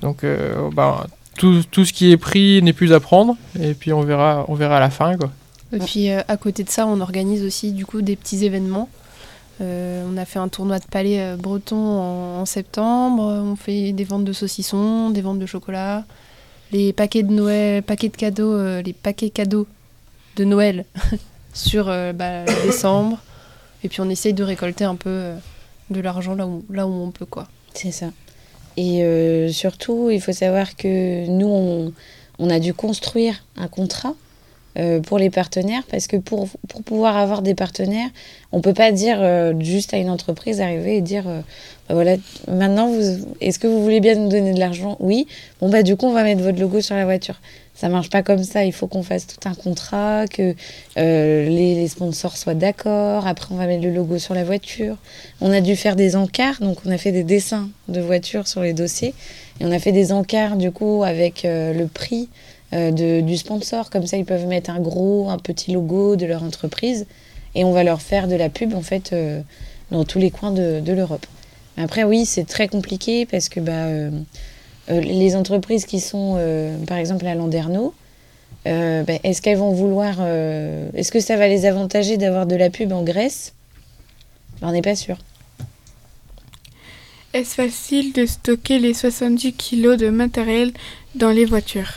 Donc, 0.01 0.25
euh, 0.25 0.71
bah, 0.73 1.07
tout, 1.37 1.63
tout, 1.71 1.85
ce 1.85 1.93
qui 1.93 2.11
est 2.11 2.17
pris 2.17 2.63
n'est 2.63 2.73
plus 2.73 2.93
à 2.93 3.01
prendre, 3.01 3.37
et 3.61 3.75
puis 3.75 3.93
on 3.93 4.01
verra, 4.03 4.45
on 4.49 4.55
verra 4.55 4.77
à 4.77 4.81
la 4.81 4.91
fin. 4.91 5.17
Quoi. 5.17 5.31
Et 5.73 5.79
puis 5.79 6.11
euh, 6.11 6.21
à 6.29 6.37
côté 6.37 6.65
de 6.65 6.71
ça, 6.71 6.87
on 6.87 7.01
organise 7.01 7.45
aussi 7.45 7.73
du 7.73 7.85
coup 7.85 8.03
des 8.03 8.17
petits 8.17 8.45
événements. 8.45 8.89
Euh, 9.61 10.05
on 10.09 10.17
a 10.17 10.25
fait 10.25 10.39
un 10.39 10.49
tournoi 10.49 10.79
de 10.79 10.85
palais 10.85 11.37
breton 11.37 11.77
en, 11.77 12.47
septembre. 12.47 13.23
On 13.25 13.57
fait 13.57 13.93
des 13.93 14.05
ventes 14.05 14.25
de 14.25 14.33
saucissons, 14.33 15.11
des 15.11 15.21
ventes 15.21 15.41
de 15.41 15.47
chocolat, 15.47 16.05
les 16.71 16.93
paquets 16.93 17.25
de 17.25 17.33
Noël, 17.33 17.83
paquets 17.83 18.09
de 18.09 18.17
cadeaux, 18.17 18.81
les 18.81 18.93
paquets 18.93 19.31
cadeaux 19.31 19.67
de 20.37 20.45
Noël 20.45 20.85
sur 21.53 21.87
bah, 22.15 22.45
décembre. 22.65 23.19
Et 23.83 23.89
puis 23.89 24.01
on 24.01 24.09
essaye 24.09 24.33
de 24.33 24.45
récolter 24.45 24.85
un 24.85 24.95
peu 24.95 25.33
de 25.91 26.01
l'argent 26.01 26.35
là 26.35 26.47
où, 26.47 26.65
là 26.71 26.87
où 26.87 26.93
on 26.93 27.11
peut 27.11 27.27
quoi. 27.27 27.49
C'est 27.75 27.93
ça. 27.93 28.11
Et 28.77 29.03
euh, 29.03 29.49
surtout, 29.49 30.11
il 30.11 30.21
faut 30.21 30.33
savoir 30.33 30.77
que 30.77 31.27
nous, 31.27 31.93
on, 32.39 32.51
a 32.51 32.61
dû 32.61 32.75
construire 32.75 33.45
un 33.57 33.67
contrat 33.67 34.15
euh, 34.79 35.01
pour 35.01 35.19
les 35.19 35.31
partenaires 35.31 35.83
parce 35.91 36.07
que 36.07 36.17
pour, 36.17 36.49
pour, 36.69 36.85
pouvoir 36.85 37.17
avoir 37.17 37.43
des 37.43 37.55
partenaires, 37.55 38.09
on 38.53 38.59
ne 38.59 38.63
peut 38.63 38.75
pas 38.75 38.93
dire 38.93 39.19
euh, 39.21 39.53
juste 39.59 39.95
à 39.95 39.97
une 39.97 40.11
entreprise 40.11 40.61
arriver 40.61 40.97
et 40.97 41.01
dire 41.01 41.25
bah 41.25 41.95
voilà, 41.95 42.17
maintenant, 42.47 42.93
est-ce 43.41 43.59
que 43.59 43.67
vous 43.67 43.83
voulez 43.83 43.99
bien 43.99 44.15
nous 44.15 44.29
donner 44.29 44.55
de 44.55 44.61
l'argent? 44.61 44.97
Oui. 45.01 45.27
Bon, 45.61 45.69
bah, 45.71 45.83
du 45.83 45.97
coup, 45.97 46.07
on 46.07 46.13
va 46.13 46.23
mettre 46.23 46.43
votre 46.43 46.61
logo 46.61 46.81
sur 46.81 46.95
la 46.95 47.05
voiture 47.05 47.41
ça 47.79 47.89
marche 47.89 48.11
pas 48.11 48.25
comme 48.25 48.43
ça. 48.43 48.65
Il 48.65 48.73
faut 48.73 48.89
qu'on 48.89 49.05
fasse 49.05 49.29
tout 49.29 49.49
un 49.49 49.55
contrat, 49.55 50.27
que 50.27 50.57
euh, 50.99 51.49
les, 51.49 51.87
sponsors 51.87 52.37
soient 52.37 52.55
d'accord. 52.55 53.29
Après, 53.29 53.55
on 53.55 53.57
va 53.57 53.69
mettre 53.69 53.85
le 53.85 53.93
logo 53.93 54.19
sur 54.19 54.35
la 54.35 54.43
voiture. 54.43 54.97
On 55.41 55.53
a 55.53 55.61
dû 55.61 55.77
faire 55.77 55.95
des 55.95 56.17
encarts, 56.17 56.61
donc 56.61 56.79
on 56.85 56.91
a 56.91 56.99
fait 56.99 57.13
des 57.13 57.23
dessins 57.23 57.69
de 57.87 58.01
voitures 58.01 58.49
sur 58.49 58.63
les 58.63 58.73
dossiers. 58.73 59.15
Et 59.61 59.65
on 59.65 59.71
a 59.71 59.79
fait 59.79 59.93
des 59.93 60.11
encarts, 60.11 60.57
du 60.57 60.73
coup, 60.73 61.05
avec 61.05 61.45
euh, 61.45 61.73
le 61.73 61.87
prix 61.87 62.29
euh, 62.73 62.91
de, 62.91 63.21
du 63.21 63.37
sponsor. 63.37 63.91
Comme 63.91 64.09
ça, 64.09 64.17
ils 64.17 64.25
peuvent 64.25 64.47
mettre 64.47 64.71
un 64.71 64.81
gros, 64.81 65.31
un 65.31 65.39
petit 65.39 65.71
logo 65.71 66.17
de 66.17 66.27
leur 66.27 66.43
entreprise. 66.43 67.07
Et 67.55 67.63
on 67.63 67.71
va 67.71 67.85
leur 67.85 68.03
faire 68.03 68.27
de 68.27 68.35
la 68.35 68.49
pub, 68.49 68.75
en 68.75 68.83
fait, 68.83 69.15
dans 69.93 70.05
tous 70.05 70.19
les 70.19 70.31
coins 70.33 70.51
de, 70.51 70.81
de 70.81 70.93
l'Europe. 70.93 71.27
Après, 71.77 72.03
oui, 72.03 72.27
c'est 72.27 72.45
très 72.45 72.67
compliqué 72.67 73.25
parce 73.25 73.49
que 73.49 73.61
bah, 73.61 73.87
les 74.89 75.37
entreprises 75.37 75.85
qui 75.87 76.01
sont, 76.01 76.37
euh, 76.39 76.77
par 76.87 76.99
exemple, 76.99 77.27
à 77.27 77.35
Landerneau, 77.35 77.95
euh, 78.67 79.03
ben, 79.05 79.19
est-ce 79.25 79.41
qu'elles 79.43 79.59
vont 79.59 79.73
vouloir. 79.73 80.17
euh, 80.21 80.89
est-ce 80.95 81.13
que 81.13 81.21
ça 81.21 81.37
va 81.37 81.49
les 81.49 81.67
avantager 81.67 82.17
d'avoir 82.17 82.47
de 82.47 82.57
la 82.57 82.71
pub 82.71 82.93
en 82.93 83.03
Grèce? 83.03 83.53
Ben, 84.61 84.69
On 84.69 84.73
n'est 84.73 84.83
pas 84.83 84.97
sûr. 84.97 85.17
Est-ce 87.35 87.55
facile 87.55 88.13
de 88.13 88.25
stocker 88.27 88.79
les 88.79 88.95
70 88.95 89.53
kilos 89.53 89.99
de 89.99 90.09
matériel 90.09 90.73
dans 91.15 91.31
les 91.31 91.45
voitures? 91.45 91.93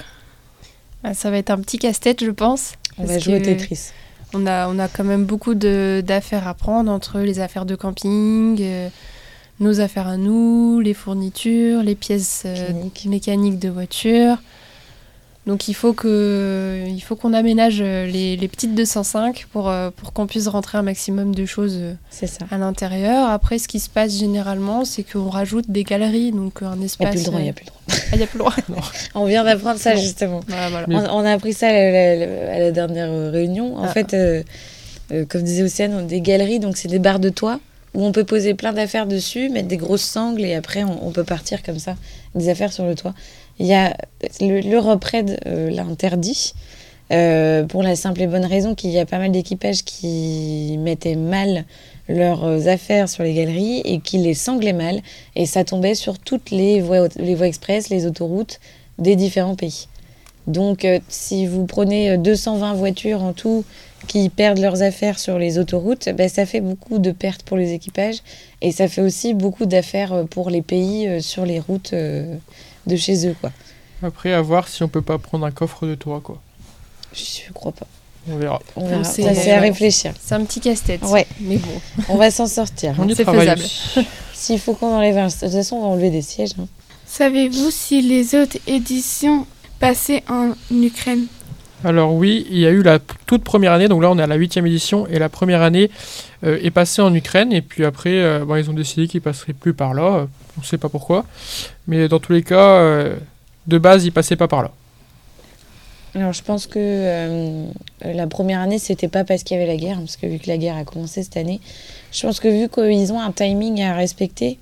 Ah, 1.03 1.13
Ça 1.13 1.31
va 1.31 1.37
être 1.37 1.49
un 1.49 1.59
petit 1.59 1.77
casse-tête, 1.79 2.23
je 2.23 2.31
pense. 2.31 2.73
On 2.97 3.05
va 3.05 3.17
jouer 3.17 3.37
au 3.37 3.39
Tetris. 3.39 3.91
On 4.33 4.45
a, 4.45 4.67
on 4.69 4.77
a 4.79 4.87
quand 4.87 5.03
même 5.03 5.25
beaucoup 5.25 5.55
de- 5.55 6.03
d'affaires 6.05 6.47
à 6.47 6.53
prendre 6.53 6.91
entre 6.91 7.19
les 7.19 7.39
affaires 7.39 7.65
de 7.65 7.75
camping, 7.75 8.57
euh, 8.61 8.89
nos 9.61 9.79
affaires 9.79 10.07
à 10.07 10.17
nous, 10.17 10.79
les 10.81 10.93
fournitures, 10.93 11.83
les 11.83 11.95
pièces 11.95 12.43
euh, 12.45 12.67
Mécanique. 12.73 13.05
mécaniques 13.05 13.59
de 13.59 13.69
voiture. 13.69 14.37
Donc 15.47 15.67
il 15.67 15.73
faut 15.73 15.93
que, 15.93 16.83
il 16.87 16.99
faut 16.99 17.15
qu'on 17.15 17.33
aménage 17.33 17.79
euh, 17.81 18.05
les, 18.05 18.37
les 18.37 18.47
petites 18.47 18.75
205 18.75 19.47
pour, 19.51 19.69
euh, 19.69 19.89
pour 19.95 20.13
qu'on 20.13 20.27
puisse 20.27 20.47
rentrer 20.47 20.77
un 20.77 20.83
maximum 20.83 21.33
de 21.33 21.45
choses 21.47 21.79
ça. 22.11 22.27
à 22.51 22.57
l'intérieur. 22.59 23.27
Après, 23.27 23.57
ce 23.57 23.67
qui 23.67 23.79
se 23.79 23.89
passe 23.89 24.19
généralement, 24.19 24.85
c'est 24.85 25.01
qu'on 25.01 25.29
rajoute 25.29 25.69
des 25.71 25.83
galeries, 25.83 26.31
donc 26.31 26.61
un 26.61 26.73
Il 26.75 26.79
n'y 26.81 26.85
espace. 26.85 27.07
a 27.07 27.09
plus 27.11 27.19
le 27.19 27.25
droit, 27.25 27.39
il 27.39 27.43
n'y 27.43 27.49
a 27.49 27.53
plus 27.53 27.65
le 27.65 27.71
droit. 27.71 28.03
ah, 28.11 28.17
y 28.17 28.23
a 28.23 28.27
plus 28.27 28.37
le 28.37 28.43
droit. 28.43 28.55
On 29.15 29.25
vient 29.25 29.43
d'apprendre 29.43 29.79
ça, 29.79 29.95
justement. 29.95 30.41
Voilà, 30.47 30.69
voilà. 30.69 30.85
Mais- 30.87 30.95
On, 30.95 31.17
on 31.17 31.25
a 31.25 31.31
appris 31.31 31.53
ça 31.53 31.69
à 31.69 31.71
la, 31.73 32.15
la- 32.17 32.53
à 32.53 32.59
la 32.59 32.71
dernière 32.71 33.31
réunion. 33.31 33.77
En 33.77 33.85
Ah. 33.85 33.87
fait, 33.87 34.13
euh, 34.13 34.43
euh, 35.11 35.25
comme 35.27 35.41
disait 35.41 35.63
Océane, 35.63 35.93
on 35.95 35.99
a 35.99 36.03
des 36.03 36.21
galeries, 36.21 36.59
donc 36.59 36.77
c'est 36.77 36.87
des 36.87 36.99
barres 36.99 37.19
de 37.19 37.29
toit 37.29 37.59
où 37.93 38.03
on 38.05 38.11
peut 38.11 38.23
poser 38.23 38.53
plein 38.53 38.73
d'affaires 38.73 39.05
dessus, 39.07 39.49
mettre 39.49 39.67
des 39.67 39.77
grosses 39.77 40.01
sangles 40.03 40.41
et 40.41 40.55
après 40.55 40.83
on, 40.83 41.11
peut 41.11 41.23
partir 41.23 41.61
comme 41.63 41.79
ça, 41.79 41.95
des 42.35 42.49
affaires 42.49 42.71
sur 42.71 42.85
le 42.85 42.95
toit. 42.95 43.13
Il 43.59 43.65
y 43.65 43.73
a 43.73 43.95
le- 44.39 44.61
l'Europe 44.61 45.03
Red 45.03 45.39
euh, 45.45 45.69
l'a 45.69 45.83
interdit 45.83 46.53
euh, 47.11 47.63
pour 47.65 47.83
la 47.83 47.95
simple 47.95 48.21
et 48.21 48.27
bonne 48.27 48.45
raison 48.45 48.73
qu'il 48.75 48.91
y 48.91 48.99
a 48.99 49.05
pas 49.05 49.17
mal 49.17 49.31
d'équipages 49.31 49.83
qui 49.83 50.77
mettaient 50.79 51.15
mal 51.15 51.65
leurs 52.07 52.45
euh, 52.45 52.67
affaires 52.67 53.09
sur 53.09 53.23
les 53.23 53.33
galeries 53.33 53.81
et 53.83 53.99
qui 53.99 54.17
les 54.17 54.33
sanglaient 54.33 54.73
mal 54.73 55.01
et 55.35 55.45
ça 55.45 55.63
tombait 55.65 55.95
sur 55.95 56.17
toutes 56.17 56.51
les 56.51 56.79
voies, 56.81 57.07
express, 57.45 57.89
les 57.89 58.05
autoroutes 58.05 58.59
des 58.99 59.15
différents 59.15 59.55
pays. 59.55 59.87
Donc, 60.47 60.85
euh, 60.85 60.99
si 61.07 61.45
vous 61.45 61.65
prenez 61.65 62.11
euh, 62.11 62.17
220 62.17 62.73
voitures 62.73 63.21
en 63.21 63.33
tout 63.33 63.63
qui 64.07 64.29
perdent 64.29 64.57
leurs 64.59 64.81
affaires 64.81 65.19
sur 65.19 65.37
les 65.37 65.57
autoroutes, 65.59 66.09
ben, 66.09 66.27
ça 66.29 66.45
fait 66.45 66.61
beaucoup 66.61 66.97
de 66.99 67.11
pertes 67.11 67.43
pour 67.43 67.57
les 67.57 67.73
équipages 67.73 68.17
et 68.61 68.71
ça 68.71 68.87
fait 68.87 69.01
aussi 69.01 69.33
beaucoup 69.33 69.65
d'affaires 69.65 70.13
euh, 70.13 70.23
pour 70.23 70.49
les 70.49 70.61
pays 70.61 71.07
euh, 71.07 71.19
sur 71.21 71.45
les 71.45 71.59
routes 71.59 71.93
euh, 71.93 72.35
de 72.87 72.95
chez 72.95 73.27
eux. 73.27 73.35
Quoi. 73.39 73.51
Après, 74.03 74.33
à 74.33 74.41
voir 74.41 74.67
si 74.67 74.81
on 74.83 74.87
peut 74.87 75.01
pas 75.03 75.17
prendre 75.19 75.45
un 75.45 75.51
coffre 75.51 75.85
de 75.85 75.95
toit, 75.95 76.21
quoi. 76.21 76.41
Je 77.13 77.51
crois 77.53 77.71
pas. 77.71 77.85
On 78.29 78.37
verra. 78.37 78.61
On 78.75 78.87
verra. 78.87 79.03
c'est- 79.03 79.23
Ça, 79.23 79.33
c'est 79.35 79.51
à 79.51 79.59
réfléchir. 79.59 80.13
C'est 80.21 80.35
un 80.35 80.43
petit 80.45 80.59
casse-tête. 80.59 81.01
Ouais. 81.03 81.27
Mais 81.39 81.57
bon. 81.57 81.69
On 82.09 82.17
va 82.17 82.31
s'en 82.31 82.47
sortir. 82.47 82.95
On 82.99 83.07
y 83.07 83.15
c'est 83.15 83.23
travaille 83.23 83.47
faisable. 83.49 84.07
S'il 84.33 84.59
faut 84.59 84.73
qu'on 84.73 84.95
enlève 84.95 85.17
un... 85.17 85.27
De 85.27 85.31
toute 85.31 85.49
façon, 85.51 85.75
on 85.77 85.81
va 85.81 85.87
enlever 85.87 86.09
des 86.09 86.21
sièges. 86.23 86.51
hein. 86.59 86.67
Savez-vous 87.05 87.69
si 87.71 88.01
les 88.01 88.33
autres 88.35 88.57
éditions 88.65 89.45
passaient 89.79 90.23
en 90.29 90.53
Ukraine? 90.71 91.25
Alors 91.83 92.13
oui, 92.13 92.45
il 92.51 92.59
y 92.59 92.67
a 92.67 92.69
eu 92.69 92.83
la 92.83 92.99
toute 92.99 93.43
première 93.43 93.71
année, 93.71 93.87
donc 93.87 94.03
là 94.03 94.11
on 94.11 94.19
est 94.19 94.21
à 94.21 94.27
la 94.27 94.35
huitième 94.35 94.67
édition, 94.67 95.07
et 95.07 95.17
la 95.17 95.29
première 95.29 95.63
année 95.63 95.89
euh, 96.43 96.59
est 96.61 96.69
passée 96.69 97.01
en 97.01 97.13
Ukraine, 97.13 97.51
et 97.51 97.61
puis 97.61 97.85
après, 97.85 98.13
euh, 98.13 98.45
ils 98.59 98.69
ont 98.69 98.73
décidé 98.73 99.07
qu'ils 99.07 99.21
passeraient 99.21 99.53
plus 99.53 99.73
par 99.73 99.95
là, 99.95 100.03
euh, 100.03 100.25
on 100.57 100.61
ne 100.61 100.65
sait 100.65 100.77
pas 100.77 100.89
pourquoi, 100.89 101.25
mais 101.87 102.07
dans 102.07 102.19
tous 102.19 102.33
les 102.33 102.43
cas, 102.43 103.05
de 103.67 103.77
base, 103.77 104.05
ils 104.05 104.11
passaient 104.11 104.35
pas 104.35 104.47
par 104.47 104.61
là. 104.61 104.71
Alors, 106.13 106.33
je 106.33 106.43
pense 106.43 106.67
que 106.67 107.65
la 108.03 108.27
première 108.27 108.59
année, 108.59 108.79
c'était 108.79 109.07
pas 109.07 109.23
parce 109.23 109.43
qu'il 109.43 109.57
y 109.57 109.59
avait 109.61 109.71
la 109.71 109.77
guerre, 109.77 109.97
parce 109.97 110.17
que 110.17 110.27
vu 110.27 110.39
que 110.39 110.47
la 110.47 110.57
guerre 110.57 110.75
a 110.75 110.83
commencé 110.83 111.23
cette 111.23 111.37
année, 111.37 111.61
je 112.11 112.21
pense 112.21 112.39
que 112.39 112.49
vu 112.49 112.67
qu'ils 112.67 113.13
ont 113.13 113.19
un 113.19 113.31
timing 113.31 113.81
à 113.81 113.95
respecter, 113.95 114.59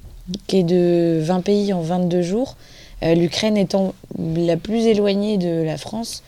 qui 0.48 0.60
est 0.60 0.64
de 0.64 1.20
20 1.24 1.42
pays 1.42 1.74
en 1.74 1.82
22 1.82 2.22
jours, 2.22 2.56
l'Ukraine 3.02 3.58
étant 3.58 3.96
la 4.18 4.58
plus 4.58 4.86
éloignée 4.86 5.38
de 5.38 5.64
la 5.64 5.78
France, 5.78 6.24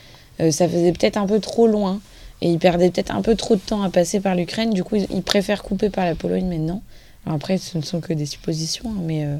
ça 0.49 0.67
faisait 0.67 0.91
peut-être 0.91 1.17
un 1.17 1.27
peu 1.27 1.39
trop 1.39 1.67
loin. 1.67 1.99
Et 2.41 2.49
ils 2.49 2.57
perdaient 2.57 2.89
peut-être 2.89 3.13
un 3.13 3.21
peu 3.21 3.35
trop 3.35 3.55
de 3.55 3.61
temps 3.61 3.83
à 3.83 3.91
passer 3.91 4.19
par 4.19 4.33
l'Ukraine. 4.33 4.71
Du 4.71 4.83
coup, 4.83 4.95
ils, 4.95 5.21
préfèrent 5.21 5.61
couper 5.61 5.89
par 5.91 6.05
la 6.05 6.15
Pologne 6.15 6.47
maintenant. 6.47 6.81
Après, 7.27 7.59
ce 7.59 7.77
ne 7.77 7.83
sont 7.83 8.01
que 8.01 8.13
des 8.13 8.25
suppositions, 8.25 8.89
hein, 8.89 9.01
mais 9.05 9.25
euh, 9.25 9.35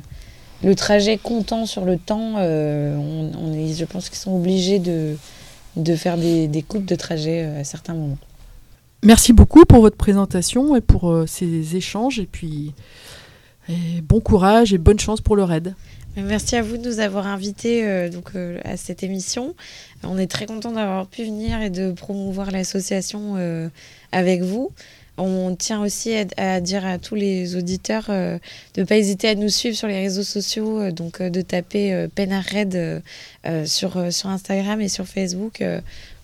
le 0.64 0.76
trajet 0.76 1.18
comptant 1.18 1.66
sur 1.66 1.86
le 1.86 1.98
temps, 1.98 2.36
euh, 2.38 3.32
je 3.74 3.86
pense 3.86 4.10
qu'ils 4.10 4.20
sont 4.20 4.36
obligés 4.36 4.80
de, 4.80 5.16
faire 5.96 6.18
des, 6.18 6.66
coupes 6.68 6.86
de 6.86 6.96
trajet 6.96 7.44
euh, 7.44 7.62
à 7.62 7.64
certains 7.64 7.94
moments. 7.94 8.18
Merci 9.04 9.34
beaucoup 9.34 9.66
pour 9.66 9.82
votre 9.82 9.98
présentation 9.98 10.76
et 10.76 10.82
pour 10.82 11.10
euh, 11.10 11.26
ces 11.26 11.76
échanges. 11.76 12.20
Et 12.20 12.28
puis, 12.28 12.74
bon 14.04 14.20
courage 14.20 14.74
et 14.74 14.78
bonne 14.78 15.00
chance 15.00 15.22
pour 15.22 15.36
le 15.36 15.44
raid. 15.44 15.74
Merci 16.18 16.58
à 16.58 16.62
vous 16.62 16.76
de 16.76 16.86
nous 16.86 17.00
avoir 17.00 17.26
invités 17.26 17.88
euh, 17.88 18.10
donc, 18.10 18.32
euh, 18.36 18.60
à 18.66 18.76
cette 18.76 19.02
émission. 19.02 19.56
On 20.04 20.18
est 20.18 20.28
très 20.28 20.46
content 20.46 20.74
d'avoir 20.74 21.08
pu 21.08 21.24
venir 21.24 21.62
et 21.62 21.70
de 21.70 21.94
promouvoir 21.94 22.52
l'association 22.52 23.36
euh, 23.38 23.70
avec 24.12 24.42
vous. 24.42 24.72
On 25.18 25.56
tient 25.56 25.82
aussi 25.82 26.14
à, 26.36 26.60
dire 26.60 26.86
à 26.86 26.98
tous 26.98 27.16
les 27.16 27.56
auditeurs 27.56 28.08
de 28.08 28.40
ne 28.78 28.84
pas 28.84 28.98
hésiter 28.98 29.30
à 29.30 29.36
nous 29.36 29.50
suivre 29.50 29.76
sur 29.76 29.88
les 29.88 30.00
réseaux 30.00 30.24
sociaux, 30.24 30.90
donc 30.90 31.22
de 31.22 31.42
taper 31.42 32.08
Penarred 32.16 33.04
sur, 33.66 34.12
sur 34.12 34.30
Instagram 34.30 34.82
et 34.82 34.88
sur 34.88 35.06
Facebook 35.06 35.64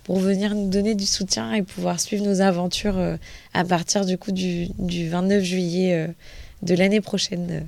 pour 0.03 0.17
venir 0.17 0.55
nous 0.55 0.69
donner 0.69 0.95
du 0.95 1.05
soutien 1.05 1.53
et 1.53 1.61
pouvoir 1.61 1.99
suivre 1.99 2.25
nos 2.25 2.41
aventures 2.41 2.97
à 3.53 3.63
partir 3.65 4.03
du 4.05 4.17
coup 4.17 4.31
du, 4.31 4.69
du 4.79 5.09
29 5.09 5.43
juillet 5.43 6.07
de 6.63 6.73
l'année 6.73 7.01
prochaine. 7.01 7.67